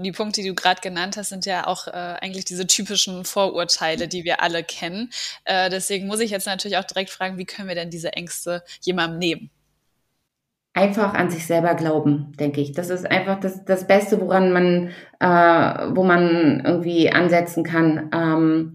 Die 0.00 0.12
Punkte, 0.12 0.42
die 0.42 0.48
du 0.48 0.54
gerade 0.54 0.80
genannt 0.80 1.16
hast, 1.16 1.30
sind 1.30 1.44
ja 1.44 1.66
auch 1.66 1.88
äh, 1.88 1.90
eigentlich 1.90 2.44
diese 2.44 2.68
typischen 2.68 3.24
Vorurteile, 3.24 4.06
die 4.06 4.22
wir 4.22 4.40
alle 4.40 4.62
kennen. 4.62 5.10
Äh, 5.44 5.70
deswegen 5.70 6.06
muss 6.06 6.20
ich 6.20 6.30
jetzt 6.30 6.46
natürlich 6.46 6.76
auch 6.76 6.84
direkt 6.84 7.10
fragen, 7.10 7.36
wie 7.36 7.44
können 7.44 7.66
wir 7.66 7.74
denn 7.74 7.90
diese 7.90 8.12
Ängste 8.12 8.62
jemandem 8.80 9.18
nehmen? 9.18 9.50
Einfach 10.72 11.14
an 11.14 11.30
sich 11.30 11.44
selber 11.44 11.74
glauben, 11.74 12.32
denke 12.38 12.60
ich. 12.60 12.70
Das 12.70 12.90
ist 12.90 13.10
einfach 13.10 13.40
das, 13.40 13.64
das 13.64 13.88
Beste, 13.88 14.20
woran 14.20 14.52
man, 14.52 14.90
äh, 15.18 15.96
wo 15.96 16.04
man 16.04 16.62
irgendwie 16.64 17.10
ansetzen 17.10 17.64
kann. 17.64 18.10
Ähm, 18.14 18.74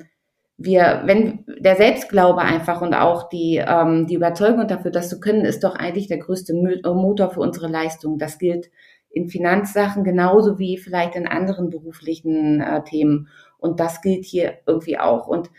wir, 0.58 1.04
wenn 1.06 1.46
der 1.48 1.78
Selbstglaube 1.78 2.42
einfach 2.42 2.82
und 2.82 2.94
auch 2.94 3.30
die, 3.30 3.64
ähm, 3.66 4.08
die 4.08 4.16
Überzeugung 4.16 4.68
dafür, 4.68 4.92
das 4.92 5.10
zu 5.10 5.22
können, 5.22 5.46
ist 5.46 5.64
doch 5.64 5.76
eigentlich 5.76 6.08
der 6.08 6.18
größte 6.18 6.54
Motor 6.54 7.32
für 7.32 7.40
unsere 7.40 7.68
Leistung. 7.68 8.18
Das 8.18 8.38
gilt 8.38 8.70
in 9.14 9.30
Finanzsachen 9.30 10.04
genauso 10.04 10.60
wie 10.60 10.78
vielleicht 10.78 11.16
in 11.16 11.28
anderen 11.28 11.70
beruflichen 11.70 12.60
äh, 12.62 12.84
Themen. 12.84 13.30
Und 13.58 13.80
das 13.80 14.02
gilt 14.02 14.26
hier 14.26 14.58
irgendwie 14.66 15.00
auch. 15.00 15.28
Und 15.28 15.52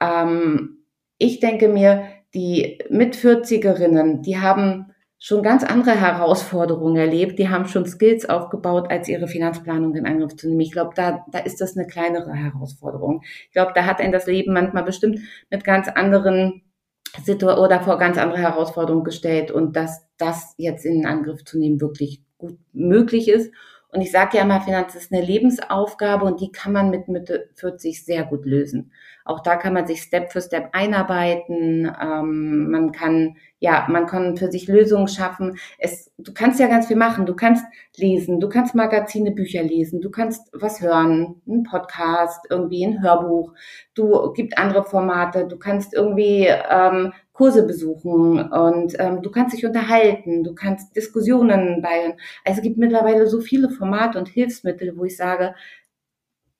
ähm, 0.00 0.84
ich 1.18 1.38
denke 1.38 1.68
mir, 1.68 2.04
die 2.34 2.78
Mit-40erinnen, 2.88 4.22
die 4.22 4.38
haben 4.38 4.92
schon 5.18 5.44
ganz 5.44 5.62
andere 5.62 5.92
Herausforderungen 5.92 6.96
erlebt. 6.96 7.38
Die 7.38 7.48
haben 7.48 7.66
schon 7.66 7.86
Skills 7.86 8.28
aufgebaut, 8.28 8.90
als 8.90 9.08
ihre 9.08 9.28
Finanzplanung 9.28 9.94
in 9.94 10.06
Angriff 10.06 10.34
zu 10.34 10.48
nehmen. 10.48 10.62
Ich 10.62 10.72
glaube, 10.72 10.94
da, 10.96 11.24
da 11.30 11.38
ist 11.38 11.60
das 11.60 11.76
eine 11.76 11.86
kleinere 11.86 12.32
Herausforderung. 12.32 13.20
Ich 13.22 13.52
glaube, 13.52 13.70
da 13.74 13.84
hat 13.84 14.00
ein 14.00 14.10
das 14.10 14.26
Leben 14.26 14.52
manchmal 14.52 14.82
bestimmt 14.82 15.20
mit 15.48 15.62
ganz 15.62 15.86
anderen 15.86 16.62
Situationen 17.22 17.64
oder 17.64 17.80
vor 17.80 17.98
ganz 17.98 18.18
andere 18.18 18.40
Herausforderungen 18.40 19.04
gestellt 19.04 19.50
und 19.50 19.76
dass 19.76 20.08
das 20.16 20.54
jetzt 20.56 20.84
in 20.84 21.06
Angriff 21.06 21.44
zu 21.44 21.58
nehmen 21.58 21.80
wirklich 21.80 22.22
gut 22.42 22.58
möglich 22.72 23.28
ist. 23.28 23.52
Und 23.88 24.00
ich 24.00 24.10
sage 24.10 24.36
ja 24.36 24.44
immer, 24.44 24.60
Finanz 24.60 24.94
ist 24.94 25.12
eine 25.12 25.24
Lebensaufgabe 25.24 26.24
und 26.24 26.40
die 26.40 26.50
kann 26.50 26.72
man 26.72 26.90
mit 26.90 27.08
Mitte 27.08 27.50
40 27.54 28.04
sehr 28.04 28.24
gut 28.24 28.44
lösen. 28.46 28.92
Auch 29.24 29.40
da 29.40 29.56
kann 29.56 29.74
man 29.74 29.86
sich 29.86 30.02
Step 30.02 30.32
für 30.32 30.40
Step 30.40 30.70
einarbeiten. 30.72 31.90
Ähm, 32.00 32.70
man 32.70 32.92
kann, 32.92 33.36
ja, 33.58 33.86
man 33.88 34.06
kann 34.06 34.36
für 34.36 34.50
sich 34.50 34.68
Lösungen 34.68 35.08
schaffen. 35.08 35.58
Es, 35.78 36.10
du 36.18 36.32
kannst 36.34 36.60
ja 36.60 36.68
ganz 36.68 36.86
viel 36.86 36.96
machen. 36.96 37.26
Du 37.26 37.34
kannst 37.34 37.64
lesen, 37.96 38.40
du 38.40 38.48
kannst 38.48 38.74
Magazine, 38.74 39.32
Bücher 39.32 39.62
lesen, 39.62 40.00
du 40.00 40.10
kannst 40.10 40.50
was 40.52 40.80
hören, 40.80 41.40
ein 41.46 41.62
Podcast, 41.62 42.46
irgendwie 42.50 42.84
ein 42.84 43.02
Hörbuch. 43.02 43.52
Du 43.94 44.32
gibt 44.32 44.58
andere 44.58 44.84
Formate. 44.84 45.46
Du 45.46 45.58
kannst 45.58 45.94
irgendwie 45.94 46.46
ähm, 46.46 47.12
Kurse 47.32 47.66
besuchen 47.66 48.52
und 48.52 48.94
ähm, 48.98 49.22
du 49.22 49.30
kannst 49.30 49.56
dich 49.56 49.64
unterhalten, 49.64 50.44
du 50.44 50.54
kannst 50.54 50.94
Diskussionen 50.94 51.80
bei. 51.80 52.14
Also 52.44 52.58
es 52.58 52.62
gibt 52.62 52.76
mittlerweile 52.76 53.26
so 53.26 53.40
viele 53.40 53.70
Formate 53.70 54.18
und 54.18 54.28
Hilfsmittel, 54.28 54.96
wo 54.96 55.04
ich 55.04 55.16
sage, 55.16 55.54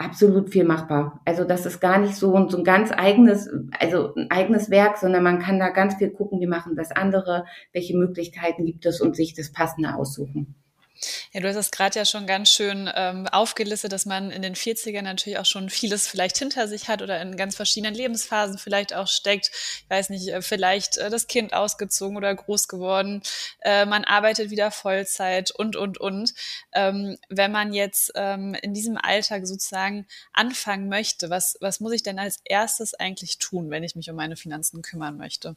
absolut 0.02 0.50
viel 0.50 0.64
machbar. 0.64 1.20
Also 1.24 1.44
das 1.44 1.66
ist 1.66 1.80
gar 1.80 1.98
nicht 1.98 2.14
so, 2.14 2.48
so 2.48 2.58
ein 2.58 2.64
ganz 2.64 2.90
eigenes, 2.92 3.48
also 3.78 4.14
ein 4.14 4.30
eigenes 4.30 4.70
Werk, 4.70 4.98
sondern 4.98 5.22
man 5.22 5.38
kann 5.38 5.58
da 5.58 5.70
ganz 5.70 5.96
viel 5.96 6.10
gucken, 6.10 6.40
wie 6.40 6.46
machen 6.46 6.76
das 6.76 6.92
andere, 6.92 7.44
welche 7.72 7.96
Möglichkeiten 7.96 8.64
gibt 8.64 8.86
es 8.86 9.00
und 9.00 9.16
sich 9.16 9.34
das 9.34 9.52
Passende 9.52 9.94
aussuchen. 9.94 10.61
Ja, 11.32 11.40
du 11.40 11.48
hast 11.48 11.56
es 11.56 11.70
gerade 11.70 11.98
ja 11.98 12.04
schon 12.04 12.26
ganz 12.26 12.50
schön 12.50 12.90
ähm, 12.94 13.26
aufgelistet, 13.26 13.92
dass 13.92 14.06
man 14.06 14.30
in 14.30 14.42
den 14.42 14.54
40ern 14.54 15.02
natürlich 15.02 15.38
auch 15.38 15.46
schon 15.46 15.70
vieles 15.70 16.06
vielleicht 16.06 16.38
hinter 16.38 16.68
sich 16.68 16.88
hat 16.88 17.02
oder 17.02 17.20
in 17.20 17.36
ganz 17.36 17.56
verschiedenen 17.56 17.94
Lebensphasen 17.94 18.58
vielleicht 18.58 18.94
auch 18.94 19.08
steckt. 19.08 19.50
Ich 19.52 19.90
weiß 19.90 20.10
nicht, 20.10 20.28
äh, 20.28 20.42
vielleicht 20.42 20.98
äh, 20.98 21.10
das 21.10 21.26
Kind 21.26 21.54
ausgezogen 21.54 22.16
oder 22.16 22.34
groß 22.34 22.68
geworden. 22.68 23.22
Äh, 23.60 23.86
man 23.86 24.04
arbeitet 24.04 24.50
wieder 24.50 24.70
Vollzeit 24.70 25.50
und, 25.50 25.76
und, 25.76 25.98
und. 25.98 26.34
Ähm, 26.72 27.16
wenn 27.28 27.52
man 27.52 27.72
jetzt 27.72 28.12
ähm, 28.14 28.54
in 28.54 28.74
diesem 28.74 28.96
Alltag 28.96 29.46
sozusagen 29.46 30.06
anfangen 30.32 30.88
möchte, 30.88 31.30
was, 31.30 31.56
was 31.60 31.80
muss 31.80 31.92
ich 31.92 32.02
denn 32.02 32.18
als 32.18 32.40
erstes 32.44 32.94
eigentlich 32.94 33.38
tun, 33.38 33.70
wenn 33.70 33.82
ich 33.84 33.96
mich 33.96 34.10
um 34.10 34.16
meine 34.16 34.36
Finanzen 34.36 34.82
kümmern 34.82 35.16
möchte? 35.16 35.56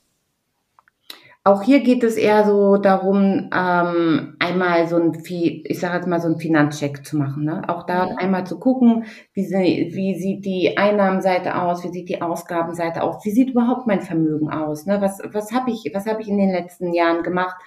Auch 1.47 1.61
hier 1.61 1.81
geht 1.81 2.03
es 2.03 2.15
eher 2.15 2.43
so 2.43 2.77
darum, 2.77 3.51
ähm, 3.53 4.35
einmal 4.39 4.87
so 4.87 4.95
ein, 4.95 5.13
ich 5.23 5.79
sage 5.79 5.97
jetzt 5.97 6.07
mal 6.07 6.19
so 6.19 6.27
ein 6.27 6.39
Finanzcheck 6.39 7.05
zu 7.05 7.17
machen. 7.17 7.43
Ne? 7.43 7.61
Auch 7.67 7.85
da 7.85 8.07
mhm. 8.07 8.17
einmal 8.17 8.47
zu 8.47 8.57
gucken, 8.57 9.05
wie, 9.33 9.43
wie 9.43 10.15
sieht 10.15 10.43
die 10.43 10.75
Einnahmenseite 10.75 11.61
aus, 11.61 11.83
wie 11.83 11.89
sieht 11.89 12.09
die 12.09 12.23
Ausgabenseite 12.23 13.03
aus, 13.03 13.23
wie 13.25 13.29
sieht 13.29 13.51
überhaupt 13.51 13.85
mein 13.85 14.01
Vermögen 14.01 14.49
aus? 14.49 14.87
Ne? 14.87 14.99
Was, 15.01 15.21
was 15.33 15.51
habe 15.51 15.69
ich, 15.69 15.91
was 15.93 16.07
habe 16.07 16.19
ich 16.23 16.29
in 16.29 16.39
den 16.39 16.49
letzten 16.49 16.93
Jahren 16.95 17.21
gemacht? 17.21 17.57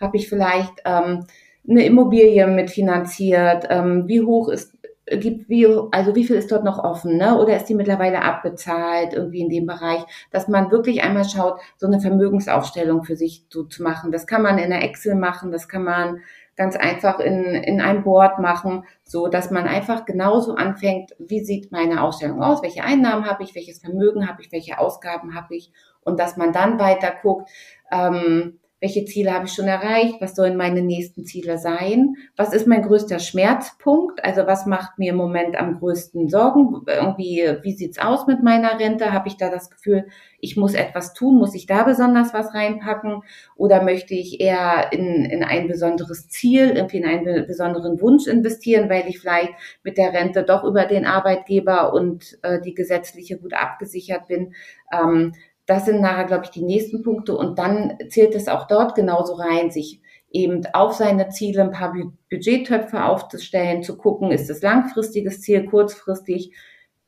Habe 0.00 0.16
ich 0.16 0.30
vielleicht 0.30 0.72
ähm, 0.86 1.26
eine 1.68 1.84
Immobilie 1.84 2.46
mitfinanziert? 2.46 3.66
Ähm, 3.68 4.08
wie 4.08 4.22
hoch 4.22 4.48
ist 4.48 4.75
gibt, 5.06 5.48
wie, 5.48 5.66
also 5.92 6.14
wie 6.14 6.24
viel 6.24 6.36
ist 6.36 6.50
dort 6.50 6.64
noch 6.64 6.82
offen, 6.82 7.16
ne? 7.16 7.38
Oder 7.38 7.56
ist 7.56 7.66
die 7.66 7.74
mittlerweile 7.74 8.22
abbezahlt, 8.22 9.12
irgendwie 9.12 9.40
in 9.40 9.48
dem 9.48 9.66
Bereich, 9.66 10.04
dass 10.32 10.48
man 10.48 10.70
wirklich 10.70 11.02
einmal 11.02 11.24
schaut, 11.24 11.60
so 11.76 11.86
eine 11.86 12.00
Vermögensaufstellung 12.00 13.04
für 13.04 13.16
sich 13.16 13.44
so 13.48 13.64
zu 13.64 13.82
machen. 13.82 14.10
Das 14.10 14.26
kann 14.26 14.42
man 14.42 14.58
in 14.58 14.70
der 14.70 14.82
Excel 14.82 15.14
machen, 15.14 15.52
das 15.52 15.68
kann 15.68 15.84
man 15.84 16.20
ganz 16.56 16.74
einfach 16.74 17.20
in, 17.20 17.44
in 17.44 17.80
ein 17.80 18.02
Board 18.02 18.38
machen, 18.38 18.84
so 19.04 19.28
dass 19.28 19.50
man 19.50 19.66
einfach 19.66 20.06
genauso 20.06 20.54
anfängt, 20.54 21.12
wie 21.18 21.44
sieht 21.44 21.70
meine 21.70 22.02
Ausstellung 22.02 22.42
aus, 22.42 22.62
welche 22.62 22.82
Einnahmen 22.82 23.26
habe 23.26 23.42
ich, 23.42 23.54
welches 23.54 23.80
Vermögen 23.80 24.26
habe 24.26 24.40
ich, 24.42 24.50
welche 24.52 24.78
Ausgaben 24.78 25.34
habe 25.34 25.54
ich 25.54 25.70
und 26.00 26.18
dass 26.18 26.36
man 26.36 26.52
dann 26.52 26.78
weiter 26.78 27.12
guckt, 27.22 27.50
ähm, 27.92 28.58
welche 28.80 29.04
Ziele 29.06 29.32
habe 29.32 29.46
ich 29.46 29.52
schon 29.52 29.68
erreicht, 29.68 30.20
was 30.20 30.36
sollen 30.36 30.56
meine 30.56 30.82
nächsten 30.82 31.24
Ziele 31.24 31.56
sein, 31.56 32.16
was 32.36 32.52
ist 32.52 32.66
mein 32.66 32.82
größter 32.82 33.18
Schmerzpunkt, 33.18 34.22
also 34.24 34.46
was 34.46 34.66
macht 34.66 34.98
mir 34.98 35.10
im 35.10 35.16
Moment 35.16 35.56
am 35.56 35.78
größten 35.78 36.28
Sorgen, 36.28 36.82
irgendwie, 36.86 37.56
wie 37.62 37.72
sieht's 37.72 37.98
aus 37.98 38.26
mit 38.26 38.42
meiner 38.42 38.78
Rente, 38.78 39.12
habe 39.12 39.28
ich 39.28 39.38
da 39.38 39.48
das 39.48 39.70
Gefühl, 39.70 40.06
ich 40.40 40.56
muss 40.56 40.74
etwas 40.74 41.14
tun, 41.14 41.38
muss 41.38 41.54
ich 41.54 41.66
da 41.66 41.84
besonders 41.84 42.34
was 42.34 42.54
reinpacken? 42.54 43.22
Oder 43.56 43.82
möchte 43.82 44.14
ich 44.14 44.40
eher 44.40 44.92
in, 44.92 45.24
in 45.24 45.42
ein 45.42 45.66
besonderes 45.66 46.28
Ziel, 46.28 46.70
irgendwie 46.76 46.98
in 46.98 47.06
einen 47.06 47.46
besonderen 47.46 48.00
Wunsch 48.00 48.26
investieren, 48.26 48.90
weil 48.90 49.08
ich 49.08 49.18
vielleicht 49.18 49.54
mit 49.82 49.96
der 49.98 50.12
Rente 50.12 50.42
doch 50.42 50.64
über 50.64 50.84
den 50.84 51.06
Arbeitgeber 51.06 51.92
und 51.94 52.38
äh, 52.42 52.60
die 52.60 52.74
gesetzliche 52.74 53.38
gut 53.38 53.54
abgesichert 53.54 54.28
bin. 54.28 54.54
Ähm, 54.92 55.32
das 55.66 55.84
sind 55.84 56.00
nachher, 56.00 56.24
glaube 56.24 56.44
ich, 56.44 56.50
die 56.50 56.64
nächsten 56.64 57.02
Punkte. 57.02 57.36
Und 57.36 57.58
dann 57.58 57.98
zählt 58.08 58.34
es 58.34 58.48
auch 58.48 58.66
dort 58.66 58.94
genauso 58.94 59.34
rein, 59.34 59.70
sich 59.70 60.00
eben 60.30 60.62
auf 60.72 60.94
seine 60.94 61.28
Ziele 61.28 61.62
ein 61.62 61.70
paar 61.70 61.94
Budgettöpfe 62.30 63.04
aufzustellen, 63.04 63.82
zu 63.82 63.96
gucken, 63.96 64.30
ist 64.30 64.50
es 64.50 64.62
langfristiges 64.62 65.40
Ziel, 65.40 65.66
kurzfristig 65.66 66.52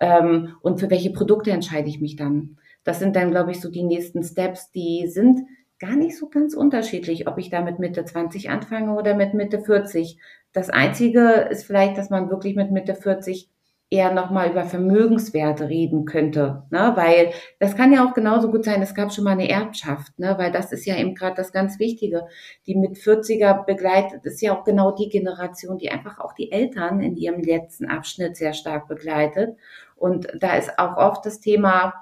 ähm, 0.00 0.54
und 0.62 0.80
für 0.80 0.90
welche 0.90 1.10
Produkte 1.10 1.50
entscheide 1.50 1.88
ich 1.88 2.00
mich 2.00 2.16
dann. 2.16 2.58
Das 2.84 2.98
sind 2.98 3.16
dann, 3.16 3.30
glaube 3.30 3.50
ich, 3.50 3.60
so 3.60 3.70
die 3.70 3.82
nächsten 3.82 4.22
Steps, 4.22 4.70
die 4.70 5.08
sind 5.08 5.40
gar 5.78 5.96
nicht 5.96 6.16
so 6.16 6.28
ganz 6.28 6.54
unterschiedlich, 6.54 7.28
ob 7.28 7.38
ich 7.38 7.50
da 7.50 7.60
mit 7.60 7.78
Mitte 7.78 8.04
20 8.04 8.50
anfange 8.50 8.94
oder 8.94 9.14
mit 9.14 9.34
Mitte 9.34 9.60
40. 9.60 10.18
Das 10.52 10.70
Einzige 10.70 11.48
ist 11.50 11.64
vielleicht, 11.64 11.98
dass 11.98 12.10
man 12.10 12.30
wirklich 12.30 12.56
mit 12.56 12.70
Mitte 12.70 12.94
40 12.94 13.50
eher 13.90 14.12
nochmal 14.12 14.50
über 14.50 14.64
Vermögenswerte 14.64 15.68
reden 15.68 16.04
könnte, 16.04 16.64
ne? 16.70 16.92
weil 16.94 17.32
das 17.58 17.74
kann 17.74 17.92
ja 17.92 18.06
auch 18.06 18.12
genauso 18.12 18.50
gut 18.50 18.64
sein, 18.64 18.82
es 18.82 18.94
gab 18.94 19.12
schon 19.12 19.24
mal 19.24 19.30
eine 19.30 19.48
Erbschaft, 19.48 20.18
ne? 20.18 20.34
weil 20.36 20.52
das 20.52 20.72
ist 20.72 20.84
ja 20.84 20.96
eben 20.96 21.14
gerade 21.14 21.36
das 21.36 21.52
ganz 21.52 21.78
Wichtige. 21.78 22.26
Die 22.66 22.74
mit 22.74 22.96
40er 22.96 23.64
begleitet 23.64 24.24
ist 24.24 24.42
ja 24.42 24.54
auch 24.54 24.64
genau 24.64 24.90
die 24.90 25.08
Generation, 25.08 25.78
die 25.78 25.90
einfach 25.90 26.18
auch 26.18 26.34
die 26.34 26.52
Eltern 26.52 27.00
in 27.00 27.16
ihrem 27.16 27.40
letzten 27.40 27.86
Abschnitt 27.86 28.36
sehr 28.36 28.52
stark 28.52 28.88
begleitet. 28.88 29.56
Und 29.96 30.28
da 30.38 30.56
ist 30.56 30.78
auch 30.78 30.96
oft 30.98 31.24
das 31.24 31.40
Thema 31.40 31.94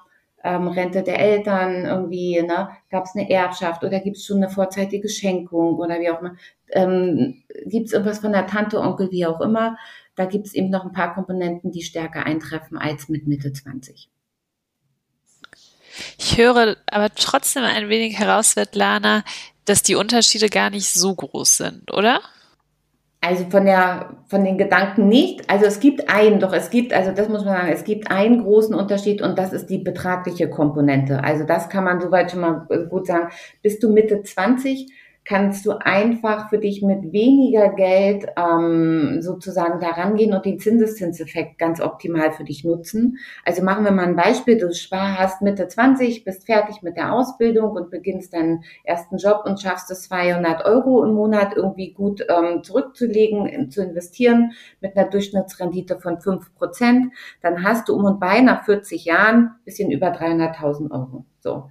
ähm, 0.43 0.67
Rente 0.67 1.05
der 1.05 1.21
Eltern 1.21 1.85
irgendwie, 1.85 2.43
ne? 2.43 2.69
gab 2.91 3.05
es 3.05 3.15
eine 3.15 3.31
Erbschaft 3.31 3.85
oder 3.85 4.01
gibt 4.01 4.17
es 4.17 4.27
schon 4.27 4.39
eine 4.39 4.49
vorzeitige 4.49 5.09
Schenkung 5.09 5.77
oder 5.77 6.01
wie 6.01 6.11
auch 6.11 6.21
immer, 6.21 6.35
ähm, 6.73 7.45
gibt 7.65 7.87
es 7.87 7.93
irgendwas 7.93 8.19
von 8.19 8.33
der 8.33 8.49
Tante, 8.49 8.81
Onkel, 8.81 9.13
wie 9.13 9.25
auch 9.25 9.41
immer 9.41 9.77
da 10.17 10.25
gibt 10.25 10.47
es 10.47 10.55
eben 10.55 10.71
noch 10.71 10.85
ein 10.85 10.93
paar 10.93 11.15
Komponenten, 11.15 11.71
die 11.71 11.83
stärker 11.83 12.27
eintreffen 12.27 12.79
als 12.79 13.09
mit 13.09 13.27
Mitte 13.27 13.53
20. 13.53 14.11
Ich 16.19 16.37
höre 16.37 16.77
aber 16.87 17.15
trotzdem 17.15 17.65
ein 17.65 17.89
wenig 17.89 18.19
heraus, 18.19 18.51
Svetlana, 18.51 19.25
dass 19.65 19.83
die 19.83 19.95
Unterschiede 19.95 20.49
gar 20.49 20.71
nicht 20.71 20.91
so 20.91 21.15
groß 21.15 21.57
sind, 21.59 21.93
oder? 21.93 22.21
Also 23.21 23.45
von 23.51 23.65
der, 23.65 24.11
von 24.29 24.45
den 24.45 24.57
Gedanken 24.57 25.09
nicht. 25.09 25.51
Also 25.51 25.65
es 25.65 25.81
gibt 25.81 26.09
einen, 26.09 26.39
doch 26.39 26.53
es 26.53 26.71
gibt, 26.71 26.93
also 26.93 27.11
das 27.13 27.29
muss 27.29 27.45
man 27.45 27.55
sagen, 27.55 27.73
es 27.73 27.85
gibt 27.85 28.11
einen 28.11 28.43
großen 28.43 28.75
Unterschied 28.75 29.21
und 29.21 29.39
das 29.39 29.53
ist 29.53 29.67
die 29.67 29.79
betragliche 29.79 30.49
Komponente. 30.49 31.25
Also 31.25 31.45
das 31.45 31.69
kann 31.69 31.85
man 31.85 32.01
soweit 32.01 32.31
schon 32.31 32.41
mal 32.41 32.67
gut 32.89 33.07
sagen. 33.07 33.31
Bist 33.63 33.83
du 33.83 33.91
Mitte 33.91 34.23
20, 34.23 34.93
kannst 35.27 35.67
du 35.67 35.73
einfach 35.73 36.49
für 36.49 36.59
dich 36.59 36.83
mit 36.83 37.13
weniger 37.13 37.71
Geld 37.71 38.27
ähm, 38.37 39.19
sozusagen 39.21 39.81
daran 39.81 40.15
gehen 40.15 40.33
und 40.33 40.45
den 40.45 40.61
Zinseszinseffekt 40.61 41.59
ganz 41.59 41.81
optimal 41.81 42.31
für 42.33 42.45
dich 42.45 42.65
nutzen. 42.65 43.19
Also 43.45 43.63
machen 43.63 43.85
wir 43.85 43.91
mal 43.91 44.07
ein 44.07 44.15
Beispiel. 44.15 44.57
Du 44.57 44.69
hast 44.69 45.43
Mitte 45.43 45.67
20, 45.67 46.25
bist 46.25 46.47
fertig 46.47 46.83
mit 46.83 46.97
der 46.97 47.13
Ausbildung 47.13 47.73
und 47.73 47.91
beginnst 47.91 48.35
deinen 48.35 48.63
ersten 48.85 49.17
Job 49.17 49.43
und 49.45 49.61
schaffst 49.61 49.91
es 49.91 50.03
200 50.05 50.65
Euro 50.65 51.05
im 51.05 51.15
Monat 51.15 51.55
irgendwie 51.57 51.93
gut 51.93 52.25
ähm, 52.29 52.63
zurückzulegen, 52.63 53.71
zu 53.71 53.83
investieren 53.83 54.53
mit 54.81 54.97
einer 54.97 55.11
Durchschnittsrendite 55.11 55.99
von 55.99 56.21
5 56.21 56.55
Prozent. 56.55 57.13
Dann 57.43 57.65
hast 57.65 57.89
du 57.89 57.97
um 57.97 58.05
und 58.05 58.21
bei 58.21 58.41
nach 58.41 58.65
40 58.65 59.05
Jahren 59.05 59.57
bisschen 59.65 59.91
über 59.91 60.13
300.000 60.13 60.93
Euro. 60.93 61.25
So. 61.41 61.71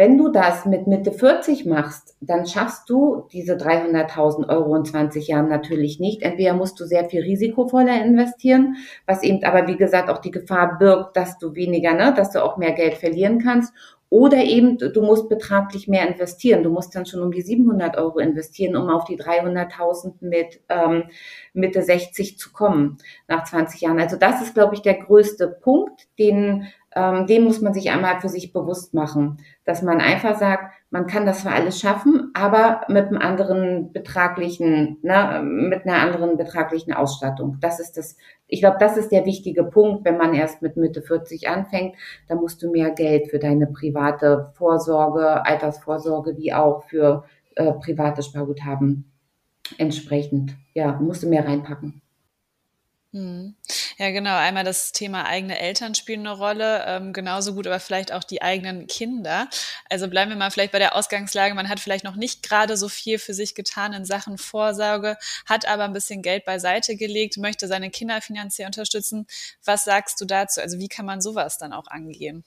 Wenn 0.00 0.16
du 0.16 0.30
das 0.30 0.64
mit 0.64 0.86
Mitte 0.86 1.12
40 1.12 1.66
machst, 1.66 2.16
dann 2.22 2.46
schaffst 2.46 2.88
du 2.88 3.26
diese 3.32 3.56
300.000 3.56 4.48
Euro 4.48 4.74
in 4.74 4.86
20 4.86 5.28
Jahren 5.28 5.50
natürlich 5.50 6.00
nicht. 6.00 6.22
Entweder 6.22 6.54
musst 6.54 6.80
du 6.80 6.86
sehr 6.86 7.04
viel 7.10 7.20
risikovoller 7.20 8.02
investieren, 8.02 8.76
was 9.06 9.22
eben 9.22 9.44
aber 9.44 9.66
wie 9.66 9.76
gesagt 9.76 10.08
auch 10.08 10.16
die 10.16 10.30
Gefahr 10.30 10.78
birgt, 10.78 11.18
dass 11.18 11.36
du 11.36 11.54
weniger, 11.54 11.92
ne, 11.92 12.14
dass 12.16 12.30
du 12.30 12.42
auch 12.42 12.56
mehr 12.56 12.72
Geld 12.72 12.94
verlieren 12.94 13.40
kannst. 13.40 13.74
Oder 14.08 14.38
eben, 14.38 14.78
du 14.78 15.02
musst 15.02 15.28
betraglich 15.28 15.86
mehr 15.86 16.08
investieren. 16.08 16.64
Du 16.64 16.70
musst 16.70 16.96
dann 16.96 17.04
schon 17.04 17.22
um 17.22 17.30
die 17.30 17.42
700 17.42 17.98
Euro 17.98 18.18
investieren, 18.20 18.76
um 18.76 18.88
auf 18.88 19.04
die 19.04 19.16
300.000 19.16 20.14
mit 20.20 20.62
ähm, 20.70 21.04
Mitte 21.52 21.82
60 21.82 22.38
zu 22.38 22.52
kommen 22.52 22.96
nach 23.28 23.44
20 23.44 23.82
Jahren. 23.82 24.00
Also 24.00 24.16
das 24.16 24.40
ist, 24.42 24.54
glaube 24.54 24.74
ich, 24.74 24.82
der 24.82 24.94
größte 24.94 25.46
Punkt, 25.46 26.08
den, 26.18 26.66
ähm, 26.94 27.26
den 27.26 27.44
muss 27.44 27.60
man 27.60 27.72
sich 27.72 27.90
einmal 27.90 28.20
für 28.20 28.28
sich 28.28 28.52
bewusst 28.52 28.94
machen, 28.94 29.38
dass 29.64 29.82
man 29.82 30.00
einfach 30.00 30.36
sagt, 30.38 30.74
man 30.90 31.06
kann 31.06 31.24
das 31.24 31.42
zwar 31.42 31.54
alles 31.54 31.78
schaffen, 31.78 32.32
aber 32.34 32.82
mit 32.88 33.06
einem 33.06 33.18
anderen 33.18 33.92
betraglichen, 33.92 34.98
ne, 35.02 35.40
mit 35.44 35.86
einer 35.86 36.00
anderen 36.00 36.36
betraglichen 36.36 36.92
Ausstattung. 36.92 37.58
Das 37.60 37.78
ist 37.78 37.96
das, 37.96 38.16
ich 38.48 38.60
glaube, 38.60 38.78
das 38.80 38.96
ist 38.96 39.12
der 39.12 39.24
wichtige 39.24 39.62
Punkt, 39.62 40.04
wenn 40.04 40.16
man 40.16 40.34
erst 40.34 40.62
mit 40.62 40.76
Mitte 40.76 41.00
40 41.02 41.48
anfängt, 41.48 41.94
da 42.28 42.34
musst 42.34 42.60
du 42.62 42.70
mehr 42.70 42.90
Geld 42.90 43.28
für 43.28 43.38
deine 43.38 43.68
private 43.68 44.50
Vorsorge, 44.54 45.46
Altersvorsorge, 45.46 46.36
wie 46.36 46.52
auch 46.52 46.82
für 46.84 47.24
äh, 47.54 47.72
private 47.72 48.22
Sparguthaben 48.24 49.12
entsprechend, 49.78 50.56
ja, 50.74 50.98
musst 51.00 51.22
du 51.22 51.28
mehr 51.28 51.46
reinpacken. 51.46 52.02
Hm. 53.12 53.56
Ja, 53.98 54.10
genau. 54.12 54.36
Einmal 54.36 54.62
das 54.62 54.92
Thema 54.92 55.26
eigene 55.26 55.58
Eltern 55.58 55.96
spielen 55.96 56.20
eine 56.20 56.36
Rolle, 56.36 56.84
ähm, 56.86 57.12
genauso 57.12 57.54
gut, 57.54 57.66
aber 57.66 57.80
vielleicht 57.80 58.12
auch 58.12 58.22
die 58.22 58.40
eigenen 58.40 58.86
Kinder. 58.86 59.48
Also 59.88 60.06
bleiben 60.08 60.30
wir 60.30 60.36
mal 60.36 60.52
vielleicht 60.52 60.70
bei 60.70 60.78
der 60.78 60.94
Ausgangslage. 60.94 61.54
Man 61.54 61.68
hat 61.68 61.80
vielleicht 61.80 62.04
noch 62.04 62.14
nicht 62.14 62.48
gerade 62.48 62.76
so 62.76 62.88
viel 62.88 63.18
für 63.18 63.34
sich 63.34 63.56
getan 63.56 63.92
in 63.94 64.04
Sachen 64.04 64.38
Vorsorge, 64.38 65.16
hat 65.44 65.66
aber 65.66 65.84
ein 65.84 65.92
bisschen 65.92 66.22
Geld 66.22 66.44
beiseite 66.44 66.94
gelegt, 66.94 67.36
möchte 67.36 67.66
seine 67.66 67.90
Kinder 67.90 68.20
finanziell 68.20 68.66
unterstützen. 68.66 69.26
Was 69.64 69.84
sagst 69.84 70.20
du 70.20 70.24
dazu? 70.24 70.60
Also 70.60 70.78
wie 70.78 70.88
kann 70.88 71.04
man 71.06 71.20
sowas 71.20 71.58
dann 71.58 71.72
auch 71.72 71.88
angehen? 71.88 72.44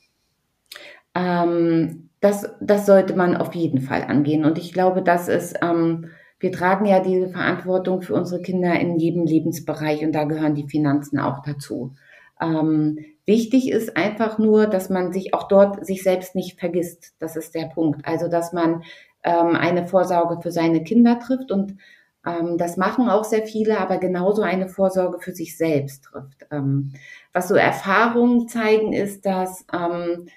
Ähm, 1.14 2.10
das, 2.22 2.50
das 2.62 2.86
sollte 2.86 3.16
man 3.16 3.36
auf 3.36 3.54
jeden 3.54 3.82
Fall 3.82 4.04
angehen. 4.04 4.46
Und 4.46 4.58
ich 4.58 4.72
glaube, 4.72 5.02
das 5.04 5.28
ist 5.28 5.56
ähm, 5.62 6.10
wir 6.44 6.52
tragen 6.52 6.86
ja 6.86 7.00
diese 7.00 7.30
Verantwortung 7.30 8.02
für 8.02 8.14
unsere 8.14 8.42
Kinder 8.42 8.78
in 8.78 9.00
jedem 9.00 9.24
Lebensbereich 9.24 10.04
und 10.04 10.12
da 10.12 10.26
gehören 10.26 10.56
die 10.56 10.68
Finanzen 10.68 11.18
auch 11.18 11.42
dazu. 11.42 11.94
Ähm, 12.42 13.00
wichtig 13.26 13.72
ist 13.72 13.96
einfach 13.96 14.40
nur, 14.40 14.68
dass 14.68 14.90
man 14.90 15.14
sich 15.14 15.34
auch 15.34 15.48
dort 15.48 15.86
sich 15.86 16.04
selbst 16.04 16.36
nicht 16.36 16.60
vergisst. 16.60 17.14
Das 17.20 17.38
ist 17.38 17.56
der 17.56 17.68
Punkt. 17.68 18.06
Also, 18.06 18.28
dass 18.28 18.52
man 18.52 18.84
ähm, 19.24 19.56
eine 19.56 19.88
Vorsorge 19.88 20.42
für 20.42 20.52
seine 20.52 20.84
Kinder 20.84 21.18
trifft 21.18 21.50
und 21.50 21.78
ähm, 22.26 22.58
das 22.58 22.76
machen 22.76 23.08
auch 23.08 23.24
sehr 23.24 23.48
viele, 23.48 23.80
aber 23.80 23.98
genauso 23.98 24.42
eine 24.42 24.68
Vorsorge 24.68 25.20
für 25.20 25.32
sich 25.32 25.58
selbst 25.58 26.04
trifft. 26.04 26.46
Ähm, 26.52 26.92
was 27.32 27.48
so 27.48 27.56
Erfahrungen 27.56 28.50
zeigen, 28.50 28.92
ist, 28.92 29.26
dass 29.26 29.66
ähm, 29.74 30.28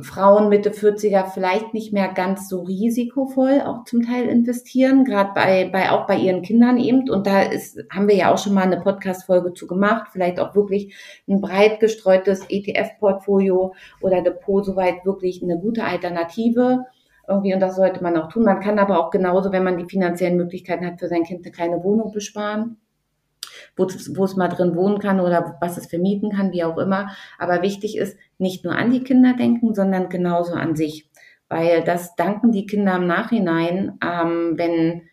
Frauen 0.00 0.50
Mitte 0.50 0.70
40er 0.70 1.30
vielleicht 1.32 1.72
nicht 1.72 1.94
mehr 1.94 2.08
ganz 2.08 2.48
so 2.48 2.60
risikovoll 2.62 3.62
auch 3.62 3.84
zum 3.84 4.02
Teil 4.02 4.28
investieren, 4.28 5.04
gerade 5.04 5.30
bei, 5.34 5.70
bei 5.72 5.90
auch 5.90 6.06
bei 6.06 6.16
ihren 6.16 6.42
Kindern 6.42 6.76
eben. 6.76 7.08
Und 7.08 7.26
da 7.26 7.42
ist, 7.42 7.78
haben 7.90 8.06
wir 8.06 8.14
ja 8.14 8.32
auch 8.32 8.36
schon 8.36 8.52
mal 8.52 8.64
eine 8.64 8.80
Podcast-Folge 8.80 9.54
zu 9.54 9.66
gemacht, 9.66 10.08
vielleicht 10.12 10.40
auch 10.40 10.54
wirklich 10.54 10.94
ein 11.26 11.40
breit 11.40 11.80
gestreutes 11.80 12.42
ETF-Portfolio 12.50 13.74
oder 14.02 14.20
Depot 14.20 14.64
soweit 14.64 15.06
wirklich 15.06 15.42
eine 15.42 15.58
gute 15.58 15.84
Alternative. 15.84 16.84
Irgendwie, 17.26 17.54
und 17.54 17.60
das 17.60 17.76
sollte 17.76 18.02
man 18.02 18.16
auch 18.18 18.28
tun. 18.28 18.44
Man 18.44 18.60
kann 18.60 18.78
aber 18.78 19.00
auch 19.00 19.10
genauso, 19.10 19.52
wenn 19.52 19.64
man 19.64 19.78
die 19.78 19.86
finanziellen 19.86 20.36
Möglichkeiten 20.36 20.86
hat, 20.86 20.98
für 20.98 21.08
sein 21.08 21.24
Kind 21.24 21.44
eine 21.44 21.52
kleine 21.52 21.82
Wohnung 21.82 22.12
besparen 22.12 22.76
wo, 23.76 23.84
wo 23.84 24.24
es 24.24 24.36
mal 24.36 24.48
drin 24.48 24.74
wohnen 24.74 24.98
kann 24.98 25.20
oder 25.20 25.56
was 25.60 25.78
es 25.78 25.86
vermieten 25.86 26.30
kann, 26.30 26.52
wie 26.52 26.64
auch 26.64 26.78
immer. 26.78 27.10
Aber 27.38 27.62
wichtig 27.62 27.96
ist, 27.96 28.16
nicht 28.38 28.64
nur 28.64 28.76
an 28.76 28.90
die 28.90 29.02
Kinder 29.02 29.34
denken, 29.34 29.74
sondern 29.74 30.08
genauso 30.08 30.54
an 30.54 30.76
sich. 30.76 31.08
Weil 31.48 31.82
das 31.82 32.14
danken 32.14 32.52
die 32.52 32.66
Kinder 32.66 32.96
im 32.96 33.06
Nachhinein, 33.06 33.98
ähm, 34.04 34.54
wenn 34.56 35.07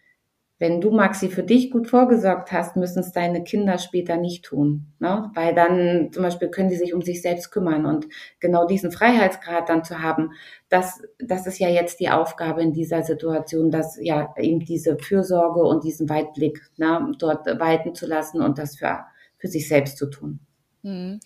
wenn 0.57 0.79
du, 0.79 0.91
Maxi, 0.91 1.27
für 1.27 1.43
dich 1.43 1.69
gut 1.69 1.87
vorgesorgt 1.87 2.53
hast, 2.53 2.77
müssen 2.77 2.99
es 2.99 3.11
deine 3.11 3.43
Kinder 3.43 3.77
später 3.77 4.15
nicht 4.15 4.45
tun. 4.45 4.93
Ne? 4.99 5.29
Weil 5.33 5.53
dann 5.53 6.11
zum 6.13 6.23
Beispiel 6.23 6.49
können 6.49 6.69
die 6.69 6.77
sich 6.77 6.93
um 6.93 7.01
sich 7.01 7.21
selbst 7.21 7.51
kümmern 7.51 7.85
und 7.85 8.07
genau 8.39 8.65
diesen 8.65 8.91
Freiheitsgrad 8.91 9.67
dann 9.67 9.83
zu 9.83 10.01
haben, 10.01 10.31
das, 10.69 11.01
das 11.19 11.45
ist 11.45 11.59
ja 11.59 11.67
jetzt 11.67 11.99
die 11.99 12.09
Aufgabe 12.09 12.61
in 12.61 12.71
dieser 12.71 13.03
Situation, 13.03 13.69
dass 13.69 13.97
ja 14.01 14.33
eben 14.37 14.61
diese 14.61 14.97
Fürsorge 14.97 15.61
und 15.61 15.83
diesen 15.83 16.09
Weitblick 16.09 16.61
ne, 16.77 17.11
dort 17.19 17.45
walten 17.59 17.93
zu 17.93 18.07
lassen 18.07 18.41
und 18.41 18.57
das 18.57 18.77
für, 18.77 19.05
für 19.37 19.47
sich 19.49 19.67
selbst 19.67 19.97
zu 19.97 20.09
tun. 20.09 20.39
Hm. 20.83 21.19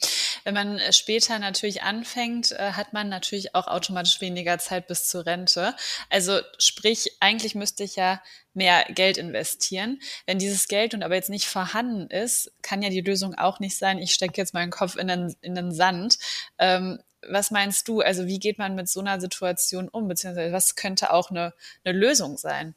Wenn 0.44 0.54
man 0.54 0.78
äh, 0.80 0.94
später 0.94 1.40
natürlich 1.40 1.84
anfängt, 1.84 2.52
äh, 2.52 2.74
hat 2.74 2.94
man 2.94 3.10
natürlich 3.10 3.56
auch 3.56 3.68
automatisch 3.68 4.22
weniger 4.22 4.58
Zeit 4.58 4.88
bis 4.88 5.08
zur 5.08 5.26
Rente. 5.26 5.76
Also 6.10 6.40
sprich, 6.58 7.18
eigentlich 7.20 7.56
müsste 7.56 7.84
ich 7.84 7.96
ja 7.96 8.22
mehr 8.54 8.86
Geld 8.90 9.18
investieren. 9.18 10.00
Wenn 10.26 10.40
dieses 10.40 10.68
Geld 10.68 10.94
nun 10.94 11.04
aber 11.04 11.16
jetzt 11.16 11.30
nicht 11.30 11.46
vorhanden 11.46 12.10
ist, 12.10 12.52
kann 12.62 12.82
ja 12.82 12.90
die 12.90 13.02
Lösung 13.02 13.36
auch 13.36 13.60
nicht 13.60 13.78
sein, 13.78 14.00
ich 14.00 14.14
stecke 14.14 14.38
jetzt 14.38 14.54
meinen 14.54 14.72
Kopf 14.72 14.96
in 14.96 15.08
den, 15.08 15.36
in 15.42 15.56
den 15.56 15.72
Sand. 15.72 16.18
Ähm, 16.58 17.00
was 17.28 17.52
meinst 17.52 17.88
du? 17.88 18.00
Also 18.02 18.28
wie 18.28 18.40
geht 18.40 18.58
man 18.58 18.76
mit 18.76 18.88
so 18.88 19.02
einer 19.02 19.20
Situation 19.20 19.90
um? 19.90 20.08
Beziehungsweise 20.08 20.54
was 20.54 20.76
könnte 20.76 21.12
auch 21.12 21.30
eine, 21.30 21.54
eine 21.84 21.98
Lösung 21.98 22.38
sein? 22.38 22.76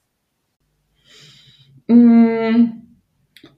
Mmh 1.87 2.91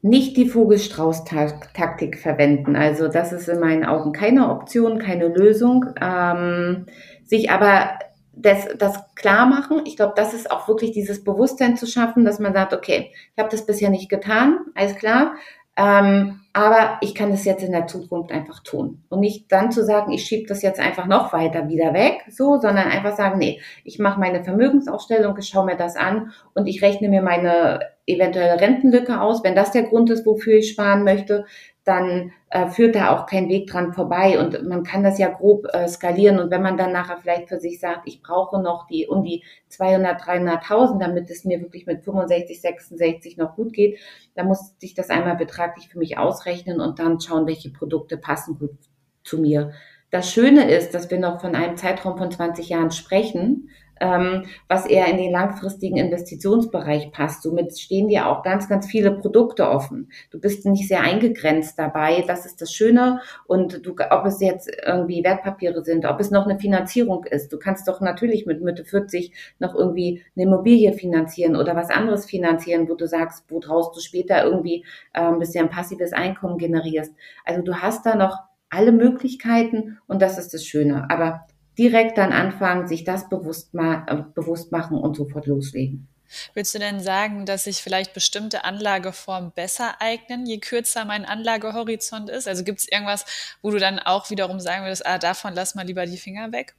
nicht 0.04 0.36
die 0.36 0.50
Vogelstrauß-Taktik 0.50 2.18
verwenden. 2.18 2.76
Also 2.76 3.08
das 3.08 3.32
ist 3.32 3.48
in 3.48 3.58
meinen 3.58 3.86
Augen 3.86 4.12
keine 4.12 4.50
Option, 4.50 4.98
keine 4.98 5.28
Lösung. 5.28 5.86
Ähm, 5.98 6.84
sich 7.24 7.50
aber 7.50 7.98
das, 8.34 8.68
das 8.76 8.98
klar 9.14 9.46
machen, 9.46 9.80
ich 9.86 9.96
glaube, 9.96 10.12
das 10.14 10.34
ist 10.34 10.50
auch 10.50 10.68
wirklich 10.68 10.92
dieses 10.92 11.24
Bewusstsein 11.24 11.78
zu 11.78 11.86
schaffen, 11.86 12.26
dass 12.26 12.38
man 12.38 12.52
sagt, 12.52 12.74
okay, 12.74 13.12
ich 13.14 13.38
habe 13.38 13.48
das 13.48 13.64
bisher 13.64 13.88
nicht 13.88 14.10
getan, 14.10 14.58
alles 14.74 14.96
klar, 14.96 15.36
ähm, 15.76 16.40
aber 16.52 16.98
ich 17.00 17.16
kann 17.16 17.30
das 17.30 17.44
jetzt 17.44 17.64
in 17.64 17.72
der 17.72 17.88
Zukunft 17.88 18.30
einfach 18.30 18.62
tun. 18.62 19.02
Und 19.08 19.20
nicht 19.20 19.50
dann 19.50 19.72
zu 19.72 19.84
sagen, 19.84 20.12
ich 20.12 20.24
schiebe 20.24 20.46
das 20.46 20.62
jetzt 20.62 20.78
einfach 20.78 21.06
noch 21.06 21.32
weiter 21.32 21.68
wieder 21.68 21.92
weg, 21.94 22.24
so, 22.28 22.60
sondern 22.60 22.86
einfach 22.86 23.16
sagen, 23.16 23.38
nee, 23.38 23.60
ich 23.82 23.98
mache 23.98 24.20
meine 24.20 24.44
Vermögensaufstellung, 24.44 25.36
ich 25.36 25.48
schaue 25.48 25.66
mir 25.66 25.76
das 25.76 25.96
an 25.96 26.32
und 26.54 26.68
ich 26.68 26.80
rechne 26.80 27.08
mir 27.08 27.22
meine 27.22 27.80
eventuelle 28.06 28.60
Rentenlücke 28.60 29.20
aus. 29.20 29.42
Wenn 29.42 29.56
das 29.56 29.72
der 29.72 29.82
Grund 29.82 30.10
ist, 30.10 30.24
wofür 30.26 30.54
ich 30.54 30.70
sparen 30.70 31.02
möchte, 31.02 31.44
dann 31.84 32.32
äh, 32.48 32.66
führt 32.68 32.94
da 32.94 33.14
auch 33.14 33.26
kein 33.26 33.48
Weg 33.48 33.68
dran 33.68 33.92
vorbei. 33.92 34.38
Und 34.38 34.66
man 34.66 34.84
kann 34.84 35.02
das 35.02 35.18
ja 35.18 35.28
grob 35.28 35.66
äh, 35.72 35.86
skalieren. 35.86 36.38
Und 36.38 36.50
wenn 36.50 36.62
man 36.62 36.78
dann 36.78 36.92
nachher 36.92 37.18
vielleicht 37.18 37.48
für 37.48 37.60
sich 37.60 37.78
sagt, 37.78 38.08
ich 38.08 38.22
brauche 38.22 38.60
noch 38.60 38.86
die 38.86 39.06
um 39.06 39.22
die 39.22 39.44
200, 39.68 40.20
300.000, 40.20 40.98
damit 40.98 41.30
es 41.30 41.44
mir 41.44 41.60
wirklich 41.60 41.86
mit 41.86 42.02
65, 42.02 42.60
66 42.60 43.36
noch 43.36 43.54
gut 43.54 43.74
geht, 43.74 43.98
dann 44.34 44.46
muss 44.46 44.74
ich 44.80 44.94
das 44.94 45.10
einmal 45.10 45.36
betraglich 45.36 45.88
für 45.88 45.98
mich 45.98 46.16
ausrechnen 46.16 46.80
und 46.80 46.98
dann 46.98 47.20
schauen, 47.20 47.46
welche 47.46 47.70
Produkte 47.70 48.16
passen 48.16 48.58
gut 48.58 48.78
zu 49.22 49.38
mir. 49.38 49.72
Das 50.10 50.30
Schöne 50.30 50.70
ist, 50.70 50.94
dass 50.94 51.10
wir 51.10 51.18
noch 51.18 51.40
von 51.40 51.54
einem 51.54 51.76
Zeitraum 51.76 52.16
von 52.16 52.30
20 52.30 52.68
Jahren 52.68 52.92
sprechen 52.92 53.68
ähm, 54.00 54.44
was 54.68 54.86
eher 54.86 55.06
in 55.08 55.16
den 55.16 55.32
langfristigen 55.32 55.96
Investitionsbereich 55.96 57.12
passt. 57.12 57.42
Somit 57.42 57.78
stehen 57.78 58.08
dir 58.08 58.28
auch 58.28 58.42
ganz, 58.42 58.68
ganz 58.68 58.86
viele 58.86 59.12
Produkte 59.12 59.68
offen. 59.68 60.10
Du 60.30 60.40
bist 60.40 60.66
nicht 60.66 60.88
sehr 60.88 61.00
eingegrenzt 61.00 61.78
dabei. 61.78 62.24
Das 62.26 62.46
ist 62.46 62.60
das 62.60 62.72
Schöne. 62.72 63.20
Und 63.46 63.86
du, 63.86 63.94
ob 64.10 64.26
es 64.26 64.40
jetzt 64.40 64.70
irgendwie 64.84 65.24
Wertpapiere 65.24 65.84
sind, 65.84 66.06
ob 66.06 66.20
es 66.20 66.30
noch 66.30 66.46
eine 66.46 66.58
Finanzierung 66.58 67.24
ist. 67.24 67.52
Du 67.52 67.58
kannst 67.58 67.88
doch 67.88 68.00
natürlich 68.00 68.46
mit 68.46 68.62
Mitte 68.62 68.84
40 68.84 69.32
noch 69.58 69.74
irgendwie 69.74 70.22
eine 70.36 70.44
Immobilie 70.44 70.92
finanzieren 70.92 71.56
oder 71.56 71.76
was 71.76 71.90
anderes 71.90 72.26
finanzieren, 72.26 72.88
wo 72.88 72.94
du 72.94 73.06
sagst, 73.06 73.44
wo 73.48 73.60
draus 73.60 73.92
du 73.92 74.00
später 74.00 74.44
irgendwie 74.44 74.84
äh, 75.12 75.20
ein 75.20 75.38
bisschen 75.38 75.68
passives 75.68 76.12
Einkommen 76.12 76.58
generierst. 76.58 77.14
Also 77.44 77.62
du 77.62 77.76
hast 77.76 78.06
da 78.06 78.14
noch 78.14 78.38
alle 78.70 78.92
Möglichkeiten 78.92 79.98
und 80.06 80.20
das 80.20 80.38
ist 80.38 80.52
das 80.52 80.64
Schöne. 80.64 81.08
Aber 81.08 81.46
direkt 81.78 82.18
dann 82.18 82.32
anfangen, 82.32 82.86
sich 82.86 83.04
das 83.04 83.28
bewusst, 83.28 83.74
ma 83.74 84.04
äh, 84.06 84.22
bewusst 84.34 84.72
machen 84.72 84.96
und 84.96 85.16
sofort 85.16 85.46
loslegen. 85.46 86.08
Willst 86.54 86.74
du 86.74 86.78
denn 86.78 87.00
sagen, 87.00 87.46
dass 87.46 87.64
sich 87.64 87.82
vielleicht 87.82 88.14
bestimmte 88.14 88.64
Anlageformen 88.64 89.52
besser 89.54 89.96
eignen, 90.00 90.46
je 90.46 90.58
kürzer 90.58 91.04
mein 91.04 91.24
Anlagehorizont 91.24 92.30
ist? 92.30 92.48
Also 92.48 92.64
gibt 92.64 92.80
es 92.80 92.88
irgendwas, 92.88 93.24
wo 93.62 93.70
du 93.70 93.78
dann 93.78 93.98
auch 93.98 94.30
wiederum 94.30 94.60
sagen 94.60 94.84
würdest, 94.84 95.06
ah, 95.06 95.18
davon 95.18 95.54
lass 95.54 95.74
mal 95.74 95.86
lieber 95.86 96.06
die 96.06 96.16
Finger 96.16 96.50
weg? 96.52 96.74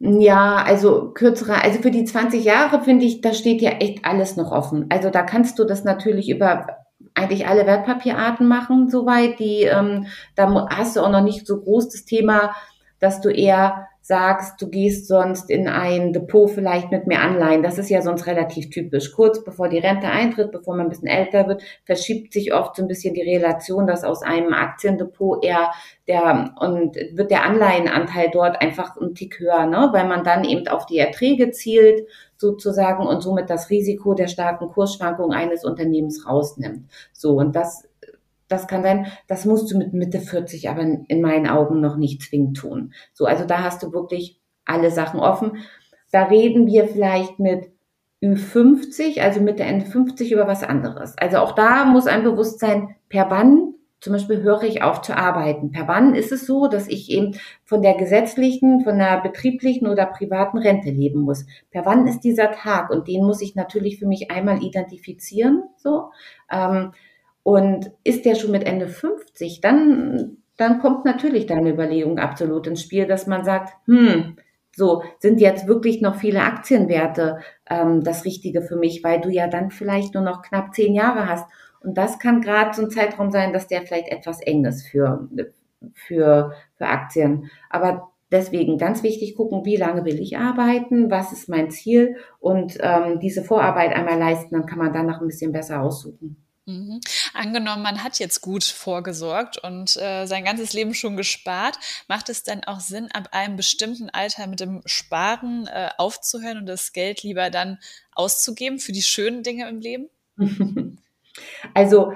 Ja, 0.00 0.56
also 0.56 1.12
kürzere, 1.12 1.62
also 1.62 1.80
für 1.80 1.90
die 1.90 2.04
20 2.04 2.44
Jahre 2.44 2.82
finde 2.82 3.06
ich, 3.06 3.20
da 3.20 3.32
steht 3.32 3.62
ja 3.62 3.70
echt 3.70 4.04
alles 4.04 4.36
noch 4.36 4.50
offen. 4.50 4.86
Also 4.90 5.08
da 5.08 5.22
kannst 5.22 5.58
du 5.58 5.64
das 5.64 5.84
natürlich 5.84 6.28
über 6.28 6.66
eigentlich 7.14 7.46
alle 7.46 7.64
Wertpapierarten 7.66 8.46
machen, 8.46 8.90
soweit. 8.90 9.38
Die, 9.38 9.62
ähm, 9.62 10.06
da 10.34 10.68
hast 10.70 10.96
du 10.96 11.00
auch 11.00 11.10
noch 11.10 11.22
nicht 11.22 11.46
so 11.46 11.60
groß 11.60 11.88
das 11.88 12.04
Thema, 12.04 12.54
dass 12.98 13.20
du 13.20 13.28
eher 13.28 13.88
sagst, 14.04 14.60
du 14.60 14.68
gehst 14.68 15.08
sonst 15.08 15.48
in 15.48 15.66
ein 15.66 16.12
Depot 16.12 16.50
vielleicht 16.50 16.90
mit 16.90 17.06
mehr 17.06 17.22
Anleihen. 17.22 17.62
Das 17.62 17.78
ist 17.78 17.88
ja 17.88 18.02
sonst 18.02 18.26
relativ 18.26 18.68
typisch. 18.68 19.12
Kurz 19.12 19.42
bevor 19.42 19.70
die 19.70 19.78
Rente 19.78 20.08
eintritt, 20.08 20.52
bevor 20.52 20.76
man 20.76 20.86
ein 20.86 20.88
bisschen 20.90 21.08
älter 21.08 21.48
wird, 21.48 21.62
verschiebt 21.86 22.34
sich 22.34 22.52
oft 22.52 22.76
so 22.76 22.82
ein 22.82 22.88
bisschen 22.88 23.14
die 23.14 23.22
Relation, 23.22 23.86
dass 23.86 24.04
aus 24.04 24.22
einem 24.22 24.52
Aktiendepot 24.52 25.42
eher 25.42 25.70
der 26.06 26.54
und 26.60 26.96
wird 27.12 27.30
der 27.30 27.44
Anleihenanteil 27.44 28.28
dort 28.30 28.60
einfach 28.60 28.94
ein 29.00 29.14
Tick 29.14 29.40
höher, 29.40 29.64
ne? 29.64 29.88
weil 29.92 30.06
man 30.06 30.22
dann 30.22 30.44
eben 30.44 30.68
auf 30.68 30.84
die 30.84 30.98
Erträge 30.98 31.50
zielt 31.50 32.06
sozusagen 32.36 33.06
und 33.06 33.22
somit 33.22 33.48
das 33.48 33.70
Risiko 33.70 34.12
der 34.12 34.28
starken 34.28 34.68
Kursschwankung 34.68 35.32
eines 35.32 35.64
Unternehmens 35.64 36.26
rausnimmt. 36.28 36.90
So 37.14 37.38
und 37.38 37.56
das 37.56 37.88
das 38.48 38.66
kann 38.66 38.82
sein, 38.82 39.06
das 39.26 39.44
musst 39.44 39.70
du 39.72 39.78
mit 39.78 39.92
Mitte 39.92 40.20
40 40.20 40.68
aber 40.68 40.82
in 40.82 41.20
meinen 41.20 41.46
Augen 41.48 41.80
noch 41.80 41.96
nicht 41.96 42.22
zwingend 42.22 42.56
tun. 42.56 42.92
So, 43.12 43.26
also 43.26 43.44
da 43.44 43.62
hast 43.62 43.82
du 43.82 43.92
wirklich 43.92 44.40
alle 44.64 44.90
Sachen 44.90 45.20
offen. 45.20 45.58
Da 46.12 46.24
reden 46.24 46.66
wir 46.66 46.86
vielleicht 46.86 47.38
mit 47.38 47.70
Ü50, 48.22 49.20
also 49.20 49.40
Mitte, 49.40 49.64
Ende 49.64 49.86
50 49.86 50.32
über 50.32 50.46
was 50.46 50.62
anderes. 50.62 51.16
Also 51.18 51.38
auch 51.38 51.52
da 51.52 51.84
muss 51.84 52.06
ein 52.06 52.22
Bewusstsein, 52.22 52.96
per 53.08 53.30
wann 53.30 53.74
zum 54.04 54.12
Beispiel 54.12 54.42
höre 54.42 54.64
ich 54.64 54.82
auf 54.82 55.00
zu 55.00 55.16
arbeiten. 55.16 55.70
Per 55.70 55.88
wann 55.88 56.14
ist 56.14 56.30
es 56.30 56.46
so, 56.46 56.66
dass 56.66 56.88
ich 56.88 57.10
eben 57.10 57.36
von 57.64 57.80
der 57.80 57.94
gesetzlichen, 57.94 58.82
von 58.82 58.98
der 58.98 59.22
betrieblichen 59.22 59.88
oder 59.88 60.04
privaten 60.04 60.58
Rente 60.58 60.90
leben 60.90 61.20
muss? 61.22 61.46
Per 61.70 61.86
wann 61.86 62.06
ist 62.06 62.20
dieser 62.20 62.52
Tag? 62.52 62.90
Und 62.90 63.08
den 63.08 63.24
muss 63.24 63.40
ich 63.40 63.54
natürlich 63.54 63.98
für 63.98 64.06
mich 64.06 64.30
einmal 64.30 64.62
identifizieren. 64.62 65.62
So. 65.78 66.10
Ähm, 66.52 66.92
und 67.44 67.92
ist 68.02 68.24
der 68.24 68.34
schon 68.34 68.50
mit 68.50 68.64
Ende 68.64 68.88
50, 68.88 69.60
dann, 69.60 70.38
dann 70.56 70.80
kommt 70.80 71.04
natürlich 71.04 71.46
deine 71.46 71.70
Überlegung 71.70 72.18
absolut 72.18 72.66
ins 72.66 72.82
Spiel, 72.82 73.06
dass 73.06 73.28
man 73.28 73.44
sagt, 73.44 73.74
hm, 73.86 74.36
so, 74.74 75.04
sind 75.20 75.40
jetzt 75.40 75.68
wirklich 75.68 76.00
noch 76.00 76.16
viele 76.16 76.40
Aktienwerte 76.40 77.38
ähm, 77.70 78.02
das 78.02 78.24
Richtige 78.24 78.62
für 78.62 78.76
mich, 78.76 79.04
weil 79.04 79.20
du 79.20 79.28
ja 79.28 79.46
dann 79.46 79.70
vielleicht 79.70 80.14
nur 80.14 80.24
noch 80.24 80.42
knapp 80.42 80.74
zehn 80.74 80.94
Jahre 80.94 81.28
hast. 81.28 81.46
Und 81.80 81.96
das 81.96 82.18
kann 82.18 82.40
gerade 82.40 82.74
so 82.74 82.82
ein 82.82 82.90
Zeitraum 82.90 83.30
sein, 83.30 83.52
dass 83.52 83.68
der 83.68 83.82
vielleicht 83.82 84.08
etwas 84.08 84.40
eng 84.40 84.64
ist 84.64 84.88
für, 84.88 85.28
für, 85.92 86.54
für 86.76 86.86
Aktien. 86.86 87.50
Aber 87.68 88.10
deswegen 88.32 88.78
ganz 88.78 89.02
wichtig 89.02 89.36
gucken, 89.36 89.64
wie 89.66 89.76
lange 89.76 90.04
will 90.04 90.18
ich 90.18 90.38
arbeiten, 90.38 91.10
was 91.10 91.30
ist 91.30 91.48
mein 91.48 91.70
Ziel 91.70 92.16
und 92.40 92.78
ähm, 92.80 93.20
diese 93.20 93.44
Vorarbeit 93.44 93.94
einmal 93.94 94.18
leisten, 94.18 94.54
dann 94.54 94.66
kann 94.66 94.78
man 94.78 94.94
danach 94.94 95.20
ein 95.20 95.28
bisschen 95.28 95.52
besser 95.52 95.82
aussuchen. 95.82 96.43
Mhm. 96.66 97.00
Angenommen, 97.34 97.82
man 97.82 98.02
hat 98.02 98.18
jetzt 98.18 98.40
gut 98.40 98.64
vorgesorgt 98.64 99.58
und 99.58 99.96
äh, 99.96 100.24
sein 100.26 100.44
ganzes 100.44 100.72
Leben 100.72 100.94
schon 100.94 101.16
gespart, 101.16 101.78
macht 102.08 102.30
es 102.30 102.42
dann 102.42 102.64
auch 102.64 102.80
Sinn, 102.80 103.08
ab 103.12 103.28
einem 103.32 103.56
bestimmten 103.56 104.08
Alter 104.08 104.46
mit 104.46 104.60
dem 104.60 104.80
Sparen 104.86 105.66
äh, 105.66 105.90
aufzuhören 105.98 106.58
und 106.58 106.66
das 106.66 106.92
Geld 106.92 107.22
lieber 107.22 107.50
dann 107.50 107.78
auszugeben 108.12 108.78
für 108.78 108.92
die 108.92 109.02
schönen 109.02 109.42
Dinge 109.42 109.68
im 109.68 109.80
Leben? 109.80 110.08
Also 111.72 112.12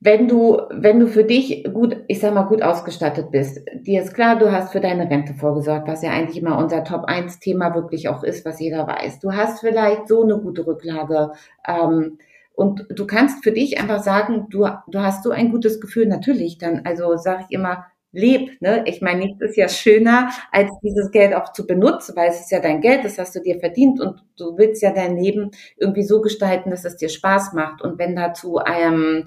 wenn 0.00 0.28
du, 0.28 0.60
wenn 0.70 1.00
du 1.00 1.08
für 1.08 1.24
dich 1.24 1.64
gut, 1.72 1.96
ich 2.06 2.20
sag 2.20 2.34
mal, 2.34 2.44
gut 2.44 2.62
ausgestattet 2.62 3.30
bist, 3.30 3.60
dir 3.74 4.02
ist 4.02 4.14
klar, 4.14 4.38
du 4.38 4.52
hast 4.52 4.72
für 4.72 4.80
deine 4.80 5.10
Rente 5.10 5.34
vorgesorgt, 5.34 5.88
was 5.88 6.02
ja 6.02 6.10
eigentlich 6.10 6.40
immer 6.40 6.58
unser 6.58 6.84
Top 6.84 7.04
1 7.04 7.38
Thema 7.40 7.74
wirklich 7.74 8.08
auch 8.08 8.22
ist, 8.22 8.44
was 8.44 8.60
jeder 8.60 8.86
weiß. 8.86 9.20
Du 9.20 9.32
hast 9.32 9.60
vielleicht 9.60 10.08
so 10.08 10.22
eine 10.22 10.38
gute 10.38 10.66
Rücklage, 10.66 11.32
ähm, 11.66 12.18
und 12.56 12.86
du 12.90 13.06
kannst 13.06 13.44
für 13.44 13.52
dich 13.52 13.78
einfach 13.78 14.02
sagen, 14.02 14.46
du, 14.50 14.66
du 14.88 15.00
hast 15.00 15.22
so 15.22 15.30
ein 15.30 15.50
gutes 15.50 15.80
Gefühl, 15.80 16.06
natürlich, 16.06 16.58
dann, 16.58 16.82
also 16.84 17.16
sage 17.16 17.44
ich 17.48 17.54
immer, 17.54 17.86
leb, 18.12 18.60
ne? 18.62 18.82
Ich 18.86 19.02
meine, 19.02 19.20
nichts 19.20 19.42
ist 19.42 19.56
ja 19.56 19.68
schöner, 19.68 20.30
als 20.50 20.70
dieses 20.82 21.10
Geld 21.10 21.34
auch 21.34 21.52
zu 21.52 21.66
benutzen, 21.66 22.16
weil 22.16 22.30
es 22.30 22.40
ist 22.40 22.50
ja 22.50 22.60
dein 22.60 22.80
Geld, 22.80 23.04
das 23.04 23.18
hast 23.18 23.36
du 23.36 23.40
dir 23.40 23.60
verdient 23.60 24.00
und 24.00 24.22
du 24.38 24.56
willst 24.56 24.82
ja 24.82 24.90
dein 24.92 25.16
Leben 25.16 25.50
irgendwie 25.76 26.02
so 26.02 26.22
gestalten, 26.22 26.70
dass 26.70 26.84
es 26.86 26.96
dir 26.96 27.10
Spaß 27.10 27.52
macht. 27.52 27.82
Und 27.82 27.98
wenn 27.98 28.16
dazu 28.16 28.58
ähm, 28.66 29.26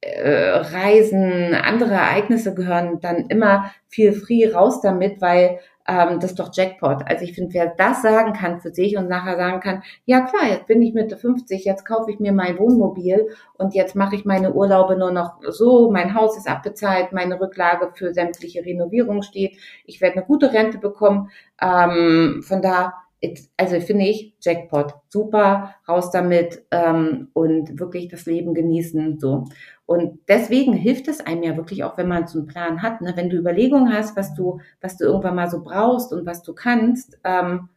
äh, 0.00 0.50
Reisen, 0.50 1.54
andere 1.54 1.94
Ereignisse 1.94 2.54
gehören 2.54 3.00
dann 3.00 3.26
immer 3.28 3.72
viel 3.88 4.12
free 4.12 4.50
raus 4.50 4.80
damit, 4.80 5.20
weil 5.20 5.58
ähm, 5.88 6.20
das 6.20 6.32
ist 6.32 6.38
doch 6.38 6.50
Jackpot. 6.52 7.02
Also 7.06 7.24
ich 7.24 7.32
finde, 7.32 7.54
wer 7.54 7.66
das 7.66 8.02
sagen 8.02 8.34
kann 8.34 8.60
für 8.60 8.72
sich 8.72 8.96
und 8.96 9.08
nachher 9.08 9.36
sagen 9.36 9.60
kann, 9.60 9.82
ja 10.04 10.20
klar, 10.20 10.48
jetzt 10.50 10.66
bin 10.66 10.82
ich 10.82 10.92
Mitte 10.92 11.16
50, 11.16 11.64
jetzt 11.64 11.84
kaufe 11.86 12.10
ich 12.10 12.20
mir 12.20 12.32
mein 12.32 12.58
Wohnmobil 12.58 13.28
und 13.54 13.74
jetzt 13.74 13.96
mache 13.96 14.14
ich 14.14 14.26
meine 14.26 14.52
Urlaube 14.52 14.96
nur 14.96 15.10
noch 15.10 15.40
so, 15.48 15.90
mein 15.90 16.14
Haus 16.14 16.36
ist 16.36 16.48
abbezahlt, 16.48 17.12
meine 17.12 17.40
Rücklage 17.40 17.90
für 17.94 18.12
sämtliche 18.12 18.64
Renovierung 18.64 19.22
steht, 19.22 19.56
ich 19.86 20.00
werde 20.00 20.16
eine 20.16 20.26
gute 20.26 20.52
Rente 20.52 20.78
bekommen. 20.78 21.30
Ähm, 21.60 22.42
von 22.46 22.62
da 22.62 22.92
also 23.56 23.80
finde 23.80 24.04
ich, 24.04 24.34
Jackpot, 24.40 24.94
super, 25.08 25.74
raus 25.88 26.12
damit 26.12 26.62
ähm, 26.70 27.28
und 27.32 27.80
wirklich 27.80 28.08
das 28.08 28.26
Leben 28.26 28.54
genießen. 28.54 29.18
so. 29.18 29.46
Und 29.88 30.18
deswegen 30.28 30.74
hilft 30.74 31.08
es 31.08 31.20
einem 31.20 31.42
ja 31.42 31.56
wirklich 31.56 31.82
auch, 31.82 31.96
wenn 31.96 32.08
man 32.08 32.26
so 32.26 32.38
einen 32.38 32.46
Plan 32.46 32.82
hat. 32.82 33.00
Ne? 33.00 33.14
Wenn 33.16 33.30
du 33.30 33.38
Überlegungen 33.38 33.90
hast, 33.90 34.18
was 34.18 34.34
du, 34.34 34.60
was 34.82 34.98
du 34.98 35.04
irgendwann 35.04 35.34
mal 35.34 35.48
so 35.48 35.62
brauchst 35.62 36.12
und 36.12 36.26
was 36.26 36.42
du 36.42 36.52
kannst, 36.52 37.18
ähm, 37.24 37.70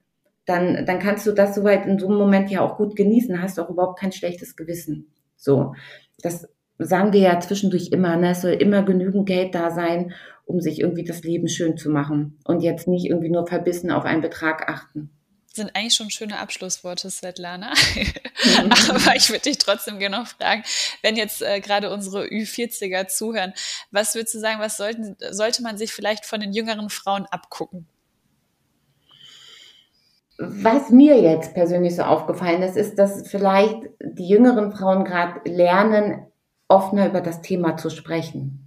dann, 0.46 0.86
dann 0.86 1.00
kannst 1.00 1.26
du 1.26 1.32
das 1.32 1.56
soweit 1.56 1.86
in 1.86 2.00
so 2.00 2.10
einem 2.10 2.18
Moment 2.18 2.52
ja 2.52 2.60
auch 2.60 2.76
gut 2.76 2.98
genießen, 2.98 3.42
hast 3.42 3.58
auch 3.62 3.70
überhaupt 3.70 3.98
kein 3.98 4.12
schlechtes 4.12 4.58
Gewissen. 4.58 5.08
So, 5.38 5.74
das 6.22 6.50
sagen 6.80 7.14
wir 7.14 7.22
ja 7.22 7.40
zwischendurch 7.40 7.92
immer, 7.94 8.18
ne? 8.18 8.32
es 8.32 8.42
soll 8.42 8.52
immer 8.52 8.84
genügend 8.84 9.26
Geld 9.26 9.56
da 9.56 9.72
sein, 9.72 10.12
um 10.44 10.60
sich 10.60 10.82
irgendwie 10.82 11.06
das 11.06 11.24
Leben 11.24 11.48
schön 11.48 11.78
zu 11.78 11.90
machen 11.90 12.38
und 12.44 12.62
jetzt 12.62 12.90
nicht 12.90 13.06
irgendwie 13.06 13.30
nur 13.30 13.48
verbissen 13.48 13.90
auf 13.90 14.04
einen 14.04 14.22
Betrag 14.22 14.68
achten 14.68 15.12
sind 15.54 15.76
eigentlich 15.76 15.96
schon 15.96 16.10
schöne 16.10 16.40
Abschlussworte, 16.40 17.10
Svetlana. 17.10 17.72
Aber 18.90 19.16
ich 19.16 19.30
würde 19.30 19.42
dich 19.42 19.58
trotzdem 19.58 20.00
gerne 20.00 20.20
noch 20.20 20.28
fragen, 20.28 20.64
wenn 21.02 21.16
jetzt 21.16 21.42
äh, 21.42 21.60
gerade 21.60 21.92
unsere 21.92 22.26
Ü40er 22.26 23.08
zuhören, 23.08 23.54
was 23.92 24.16
würdest 24.16 24.36
du 24.36 24.40
sagen, 24.40 24.60
was 24.60 24.78
sollten, 24.78 25.18
sollte 25.32 25.62
man 25.62 25.78
sich 25.78 25.92
vielleicht 25.92 26.26
von 26.26 26.40
den 26.40 26.54
jüngeren 26.54 26.90
Frauen 26.90 27.26
abgucken? 27.26 27.88
Was 30.38 30.90
mir 30.90 31.22
jetzt 31.22 31.54
persönlich 31.54 31.96
so 31.96 32.04
aufgefallen 32.04 32.64
ist, 32.64 32.76
ist, 32.76 32.96
dass 32.96 33.28
vielleicht 33.28 33.78
die 34.02 34.28
jüngeren 34.28 34.72
Frauen 34.72 35.06
gerade 35.06 35.42
lernen, 35.50 36.26
offener 36.68 37.08
über 37.08 37.22
das 37.22 37.42
Thema 37.42 37.78
zu 37.78 37.90
sprechen 37.90 38.61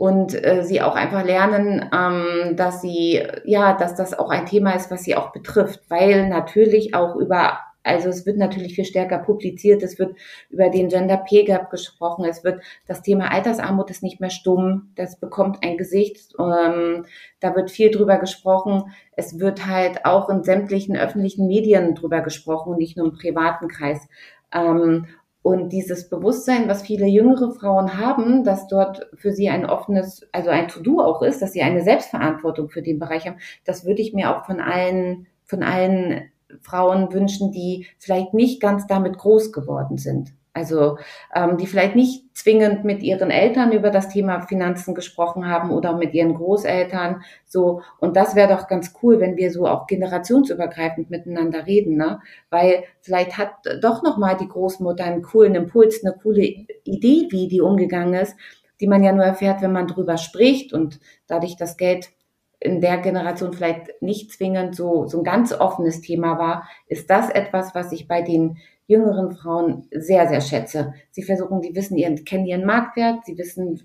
und 0.00 0.32
äh, 0.32 0.64
sie 0.64 0.80
auch 0.80 0.94
einfach 0.94 1.22
lernen, 1.26 1.90
ähm, 1.94 2.56
dass 2.56 2.80
sie, 2.80 3.22
ja, 3.44 3.74
dass 3.74 3.94
das 3.94 4.18
auch 4.18 4.30
ein 4.30 4.46
Thema 4.46 4.72
ist, 4.72 4.90
was 4.90 5.02
sie 5.02 5.14
auch 5.14 5.30
betrifft, 5.30 5.82
weil 5.90 6.26
natürlich 6.26 6.94
auch 6.94 7.16
über 7.16 7.58
also 7.82 8.08
es 8.08 8.24
wird 8.24 8.38
natürlich 8.38 8.74
viel 8.74 8.86
stärker 8.86 9.18
publiziert, 9.18 9.82
es 9.82 9.98
wird 9.98 10.16
über 10.48 10.70
den 10.70 10.88
Gender 10.88 11.18
Pay 11.18 11.44
Gap 11.44 11.70
gesprochen, 11.70 12.24
es 12.24 12.44
wird 12.44 12.62
das 12.86 13.02
Thema 13.02 13.30
Altersarmut 13.30 13.90
ist 13.90 14.02
nicht 14.02 14.20
mehr 14.20 14.30
stumm, 14.30 14.90
das 14.96 15.20
bekommt 15.20 15.58
ein 15.62 15.76
Gesicht, 15.76 16.34
ähm, 16.38 17.04
da 17.40 17.54
wird 17.54 17.70
viel 17.70 17.90
drüber 17.90 18.16
gesprochen, 18.16 18.94
es 19.16 19.38
wird 19.38 19.66
halt 19.66 20.06
auch 20.06 20.30
in 20.30 20.44
sämtlichen 20.44 20.96
öffentlichen 20.96 21.46
Medien 21.46 21.94
drüber 21.94 22.22
gesprochen, 22.22 22.76
nicht 22.76 22.96
nur 22.96 23.08
im 23.08 23.12
privaten 23.12 23.68
Kreis. 23.68 24.08
Ähm, 24.52 25.06
und 25.42 25.70
dieses 25.70 26.08
Bewusstsein, 26.10 26.68
was 26.68 26.82
viele 26.82 27.06
jüngere 27.06 27.50
Frauen 27.52 27.96
haben, 27.96 28.44
dass 28.44 28.66
dort 28.66 29.08
für 29.14 29.32
sie 29.32 29.48
ein 29.48 29.64
offenes, 29.64 30.28
also 30.32 30.50
ein 30.50 30.68
To-Do 30.68 31.00
auch 31.00 31.22
ist, 31.22 31.40
dass 31.40 31.52
sie 31.52 31.62
eine 31.62 31.82
Selbstverantwortung 31.82 32.68
für 32.68 32.82
den 32.82 32.98
Bereich 32.98 33.26
haben, 33.26 33.38
das 33.64 33.86
würde 33.86 34.02
ich 34.02 34.12
mir 34.12 34.36
auch 34.36 34.44
von 34.44 34.60
allen, 34.60 35.26
von 35.44 35.62
allen 35.62 36.30
Frauen 36.60 37.12
wünschen, 37.12 37.52
die 37.52 37.86
vielleicht 37.98 38.34
nicht 38.34 38.60
ganz 38.60 38.86
damit 38.86 39.16
groß 39.16 39.52
geworden 39.52 39.96
sind. 39.96 40.34
Also 40.52 40.98
ähm, 41.34 41.58
die 41.58 41.66
vielleicht 41.66 41.94
nicht 41.94 42.36
zwingend 42.36 42.84
mit 42.84 43.02
ihren 43.02 43.30
Eltern 43.30 43.70
über 43.70 43.90
das 43.90 44.08
Thema 44.08 44.40
Finanzen 44.40 44.94
gesprochen 44.94 45.46
haben 45.46 45.70
oder 45.70 45.96
mit 45.96 46.12
ihren 46.12 46.34
Großeltern. 46.34 47.22
So 47.46 47.82
und 48.00 48.16
das 48.16 48.34
wäre 48.34 48.54
doch 48.54 48.66
ganz 48.66 48.92
cool, 49.02 49.20
wenn 49.20 49.36
wir 49.36 49.52
so 49.52 49.66
auch 49.66 49.86
generationsübergreifend 49.86 51.08
miteinander 51.08 51.66
reden, 51.66 51.96
ne? 51.96 52.20
Weil 52.50 52.84
vielleicht 53.00 53.38
hat 53.38 53.52
doch 53.80 54.02
noch 54.02 54.18
mal 54.18 54.36
die 54.36 54.48
Großmutter 54.48 55.04
einen 55.04 55.22
coolen 55.22 55.54
Impuls, 55.54 56.04
eine 56.04 56.14
coole 56.14 56.42
Idee, 56.42 57.28
wie 57.30 57.46
die 57.46 57.60
umgegangen 57.60 58.14
ist, 58.14 58.34
die 58.80 58.88
man 58.88 59.04
ja 59.04 59.12
nur 59.12 59.24
erfährt, 59.24 59.62
wenn 59.62 59.72
man 59.72 59.86
drüber 59.86 60.16
spricht 60.16 60.72
und 60.72 60.98
dadurch 61.28 61.56
das 61.56 61.76
Geld 61.76 62.10
in 62.58 62.80
der 62.80 62.98
Generation 62.98 63.52
vielleicht 63.52 64.02
nicht 64.02 64.32
zwingend 64.32 64.76
so, 64.76 65.06
so 65.06 65.18
ein 65.18 65.24
ganz 65.24 65.52
offenes 65.52 66.02
Thema 66.02 66.38
war, 66.38 66.68
ist 66.86 67.08
das 67.08 67.30
etwas, 67.30 67.74
was 67.74 67.90
ich 67.92 68.06
bei 68.06 68.20
den 68.20 68.58
jüngeren 68.90 69.30
Frauen 69.30 69.86
sehr, 69.92 70.28
sehr 70.28 70.40
schätze. 70.40 70.92
Sie 71.12 71.22
versuchen, 71.22 71.60
die 71.60 71.74
wissen 71.74 71.96
ihren, 71.96 72.24
kennen 72.24 72.44
ihren 72.44 72.66
Marktwert, 72.66 73.24
sie 73.24 73.38
wissen, 73.38 73.80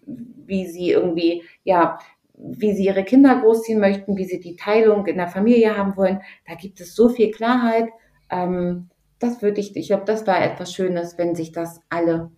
wie 0.45 0.65
sie 0.65 0.91
irgendwie, 0.91 1.43
ja, 1.63 1.99
wie 2.37 2.73
sie 2.73 2.85
ihre 2.85 3.03
Kinder 3.03 3.39
großziehen 3.39 3.79
möchten, 3.79 4.17
wie 4.17 4.25
sie 4.25 4.39
die 4.39 4.55
Teilung 4.55 5.05
in 5.05 5.17
der 5.17 5.27
Familie 5.27 5.77
haben 5.77 5.95
wollen. 5.95 6.21
Da 6.47 6.55
gibt 6.55 6.81
es 6.81 6.95
so 6.95 7.07
viel 7.09 7.31
Klarheit. 7.31 7.89
Ähm, 8.31 8.89
das 9.19 9.41
würde 9.41 9.61
ich, 9.61 9.75
ich 9.75 9.87
glaube, 9.87 10.05
das 10.05 10.25
war 10.27 10.43
etwas 10.43 10.73
Schönes, 10.73 11.17
wenn 11.17 11.35
sich 11.35 11.51
das 11.51 11.81
alle, 11.89 12.31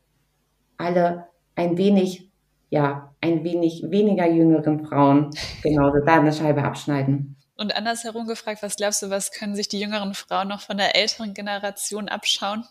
alle 0.77 1.27
ein 1.55 1.77
wenig, 1.77 2.29
ja, 2.69 3.15
ein 3.21 3.45
wenig 3.45 3.85
weniger 3.89 4.29
jüngeren 4.29 4.85
Frauen 4.85 5.29
genauso 5.63 5.99
da 6.05 6.19
eine 6.19 6.33
Scheibe 6.33 6.63
abschneiden. 6.63 7.36
Und 7.57 7.75
andersherum 7.75 8.27
gefragt, 8.27 8.61
was 8.61 8.75
glaubst 8.75 9.01
du, 9.01 9.09
was 9.09 9.31
können 9.31 9.55
sich 9.55 9.67
die 9.67 9.79
jüngeren 9.79 10.13
Frauen 10.13 10.47
noch 10.47 10.61
von 10.61 10.77
der 10.77 10.95
älteren 10.95 11.33
Generation 11.33 12.07
abschauen? 12.07 12.65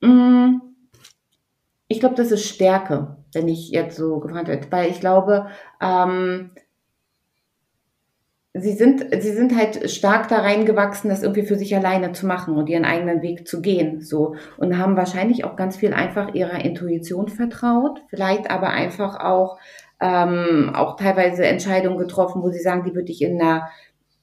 Mm, 0.00 0.56
ich 1.86 2.00
glaube, 2.00 2.16
das 2.16 2.32
ist 2.32 2.48
Stärke, 2.48 3.16
wenn 3.32 3.46
ich 3.46 3.70
jetzt 3.70 3.96
so 3.96 4.18
gefragt 4.18 4.48
werde, 4.48 4.70
weil 4.72 4.90
ich 4.90 4.98
glaube, 4.98 5.48
ähm, 5.80 6.50
sie 8.54 8.72
sind, 8.72 9.06
sie 9.20 9.32
sind 9.32 9.56
halt 9.56 9.90
stark 9.90 10.28
da 10.28 10.38
reingewachsen, 10.38 11.10
das 11.10 11.22
irgendwie 11.22 11.42
für 11.42 11.56
sich 11.56 11.76
alleine 11.76 12.12
zu 12.12 12.26
machen 12.26 12.56
und 12.56 12.68
ihren 12.68 12.84
eigenen 12.84 13.20
Weg 13.20 13.46
zu 13.46 13.60
gehen, 13.60 14.00
so. 14.00 14.36
Und 14.56 14.78
haben 14.78 14.96
wahrscheinlich 14.96 15.44
auch 15.44 15.56
ganz 15.56 15.76
viel 15.76 15.92
einfach 15.92 16.34
ihrer 16.34 16.64
Intuition 16.64 17.28
vertraut, 17.28 18.02
vielleicht 18.08 18.50
aber 18.50 18.70
einfach 18.70 19.20
auch 19.20 19.58
ähm, 20.00 20.72
auch 20.74 20.96
teilweise 20.96 21.46
Entscheidungen 21.46 21.98
getroffen, 21.98 22.42
wo 22.42 22.50
sie 22.50 22.60
sagen, 22.60 22.84
die 22.84 22.94
würde 22.94 23.12
ich 23.12 23.22
in 23.22 23.38
der, 23.38 23.68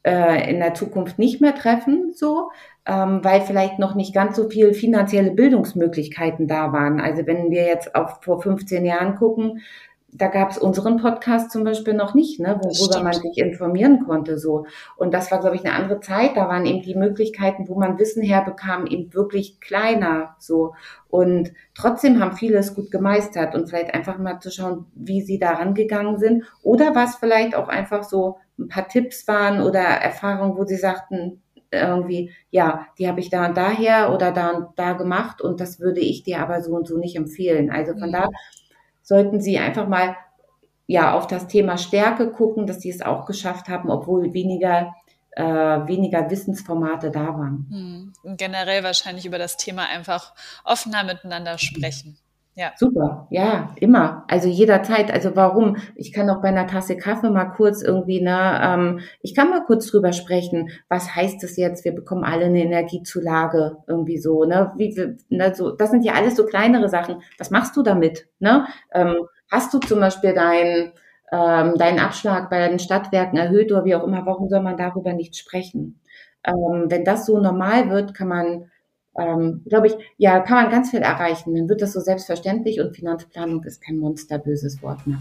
äh, 0.04 0.50
in 0.50 0.60
der 0.60 0.74
Zukunft 0.74 1.20
nicht 1.20 1.42
mehr 1.42 1.56
treffen, 1.56 2.12
so, 2.14 2.52
ähm, 2.86 3.20
weil 3.24 3.42
vielleicht 3.42 3.80
noch 3.80 3.96
nicht 3.96 4.14
ganz 4.14 4.36
so 4.36 4.50
viel 4.50 4.74
finanzielle 4.74 5.32
Bildungsmöglichkeiten 5.32 6.48
da 6.48 6.74
waren. 6.74 7.00
Also 7.00 7.26
wenn 7.26 7.52
wir 7.52 7.66
jetzt 7.66 7.96
auf 7.96 8.20
vor 8.22 8.42
15 8.42 8.86
Jahren 8.86 9.16
gucken, 9.16 9.62
da 10.14 10.28
gab 10.28 10.52
es 10.52 10.58
unseren 10.58 10.98
Podcast 10.98 11.52
zum 11.52 11.64
Beispiel 11.64 11.94
noch 11.94 12.14
nicht, 12.14 12.40
ne, 12.40 12.60
worüber 12.62 13.02
man 13.02 13.14
sich 13.14 13.38
informieren 13.38 14.06
konnte. 14.06 14.38
so. 14.38 14.66
Und 14.98 15.14
das 15.14 15.32
war, 15.32 15.40
glaube 15.40 15.56
ich, 15.56 15.66
eine 15.66 15.74
andere 15.74 16.02
Zeit. 16.02 16.36
Da 16.36 16.50
waren 16.50 16.66
eben 16.66 16.82
die 16.82 16.96
Möglichkeiten, 16.96 17.68
wo 17.68 17.80
man 17.80 17.98
Wissen 17.98 18.22
herbekam, 18.22 18.86
eben 18.88 19.14
wirklich 19.14 19.60
kleiner. 19.62 20.36
so. 20.38 20.74
Und 21.10 21.54
trotzdem 21.76 22.20
haben 22.20 22.36
viele 22.36 22.58
es 22.58 22.76
gut 22.76 22.92
gemeistert 22.92 23.56
und 23.56 23.70
vielleicht 23.70 23.94
einfach 23.94 24.18
mal 24.18 24.40
zu 24.40 24.52
schauen, 24.52 24.86
wie 24.96 25.22
sie 25.22 25.40
da 25.40 25.52
rangegangen 25.52 26.18
sind. 26.18 26.44
Oder 26.62 26.94
was 26.94 27.16
vielleicht 27.16 27.56
auch 27.56 27.70
einfach 27.70 28.04
so 28.04 28.38
ein 28.60 28.68
paar 28.68 28.88
Tipps 28.88 29.28
waren 29.28 29.62
oder 29.62 29.80
Erfahrungen, 29.80 30.58
wo 30.58 30.66
sie 30.66 30.78
sagten, 30.78 31.42
irgendwie, 31.74 32.32
ja, 32.50 32.88
die 33.00 33.08
habe 33.08 33.22
ich 33.22 33.30
da 33.30 33.46
und 33.48 33.56
daher 33.56 34.14
oder 34.14 34.32
da 34.34 34.50
und 34.50 34.68
da 34.76 34.92
gemacht 34.92 35.42
und 35.42 35.62
das 35.62 35.80
würde 35.80 36.02
ich 36.02 36.24
dir 36.24 36.40
aber 36.40 36.62
so 36.62 36.74
und 36.74 36.86
so 36.86 36.98
nicht 36.98 37.16
empfehlen. 37.16 37.72
Also 37.72 37.94
von 37.94 38.10
mhm. 38.10 38.14
da 38.14 38.30
sollten 39.02 39.42
Sie 39.42 39.58
einfach 39.58 39.88
mal 39.88 40.16
ja 40.88 41.14
auf 41.14 41.28
das 41.28 41.48
Thema 41.48 41.78
Stärke 41.78 42.32
gucken, 42.32 42.68
dass 42.68 42.82
Sie 42.82 42.90
es 42.90 43.02
auch 43.02 43.26
geschafft 43.26 43.70
haben, 43.70 43.90
obwohl 43.90 44.34
weniger 44.34 44.94
äh, 45.32 45.44
weniger 45.44 46.30
Wissensformate 46.30 47.10
da 47.10 47.28
waren. 47.28 48.14
Hm. 48.24 48.36
Generell 48.38 48.84
wahrscheinlich 48.84 49.26
über 49.26 49.38
das 49.38 49.58
Thema 49.58 49.86
einfach 49.88 50.34
offener 50.66 51.04
miteinander 51.04 51.58
sprechen. 51.58 52.18
Ja. 52.56 52.74
Super, 52.76 53.28
ja, 53.30 53.74
immer. 53.78 54.26
Also 54.28 54.50
jederzeit. 54.50 55.10
Also 55.12 55.36
warum? 55.36 55.78
Ich 55.96 56.12
kann 56.12 56.30
auch 56.30 56.42
bei 56.42 56.50
einer 56.50 56.68
Tasse 56.68 56.98
Kaffee 56.98 57.30
mal 57.30 57.46
kurz 57.46 57.82
irgendwie, 57.82 58.22
ne, 58.22 58.60
ähm, 58.62 59.00
ich 59.22 59.34
kann 59.36 59.50
mal 59.50 59.64
kurz 59.64 59.88
drüber 59.88 60.12
sprechen. 60.12 60.70
Was 60.90 61.16
heißt 61.16 61.42
das 61.44 61.56
jetzt? 61.56 61.86
Wir 61.86 61.94
bekommen 61.94 62.26
alle 62.26 62.46
eine 62.46 62.62
Energiezulage 62.62 63.78
irgendwie 63.88 64.18
so, 64.18 64.44
ne? 64.44 64.74
Wie, 64.76 64.94
ne 65.30 65.56
so, 65.56 65.72
das 65.72 65.92
sind 65.92 66.04
ja 66.04 66.14
alles 66.14 66.36
so 66.36 66.46
kleinere 66.46 66.90
Sachen. 66.90 67.22
Was 67.38 67.52
machst 67.52 67.78
du 67.78 67.84
damit? 67.84 68.28
Ne? 68.40 68.66
Ähm, 68.94 69.16
hast 69.50 69.74
du 69.74 69.80
zum 69.80 70.02
Beispiel 70.02 70.34
deinen 70.34 70.92
ähm, 71.32 71.76
deinen 71.78 72.00
Abschlag 72.00 72.50
bei 72.50 72.68
den 72.68 72.80
Stadtwerken 72.80 73.38
erhöht 73.38 73.72
oder 73.72 73.86
wie 73.86 73.96
auch 73.96 74.04
immer? 74.04 74.26
Warum 74.26 74.50
soll 74.50 74.62
man 74.62 74.78
darüber 74.78 75.14
nicht 75.14 75.38
sprechen? 75.38 76.02
Ähm, 76.46 76.88
wenn 76.90 77.06
das 77.06 77.26
so 77.26 77.40
normal 77.40 77.90
wird, 77.90 78.14
kann 78.14 78.28
man 78.28 78.72
ähm, 79.18 79.64
glaube 79.68 79.88
ich, 79.88 79.94
ja, 80.18 80.40
kann 80.40 80.64
man 80.64 80.72
ganz 80.72 80.92
viel 80.92 81.02
erreichen. 81.02 81.56
Dann 81.56 81.70
wird 81.70 81.82
das 81.82 81.94
so 81.94 82.00
selbstverständlich 82.00 82.80
und 82.80 82.96
Finanzplanung 82.96 83.64
ist 83.64 83.82
kein 83.82 83.98
monsterböses 83.98 84.82
Wort 84.82 85.06
mehr. 85.06 85.20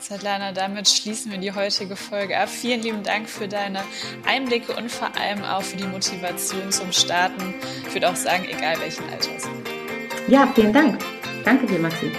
Svetlana, 0.00 0.52
damit 0.52 0.88
schließen 0.88 1.30
wir 1.30 1.38
die 1.38 1.52
heutige 1.52 1.94
Folge 1.94 2.38
ab. 2.38 2.48
Vielen 2.48 2.80
lieben 2.82 3.02
Dank 3.02 3.28
für 3.28 3.48
deine 3.48 3.80
Einblicke 4.26 4.72
und 4.74 4.90
vor 4.90 5.10
allem 5.20 5.42
auch 5.44 5.62
für 5.62 5.76
die 5.76 5.86
Motivation 5.86 6.72
zum 6.72 6.90
Starten. 6.90 7.54
Ich 7.86 7.94
würde 7.94 8.08
auch 8.08 8.16
sagen, 8.16 8.44
egal 8.48 8.80
welchen 8.80 9.04
Alters. 9.10 9.48
Ja, 10.28 10.50
vielen 10.54 10.72
Dank. 10.72 10.98
Danke 11.44 11.66
dir, 11.66 11.78
Maxi. 11.78 12.12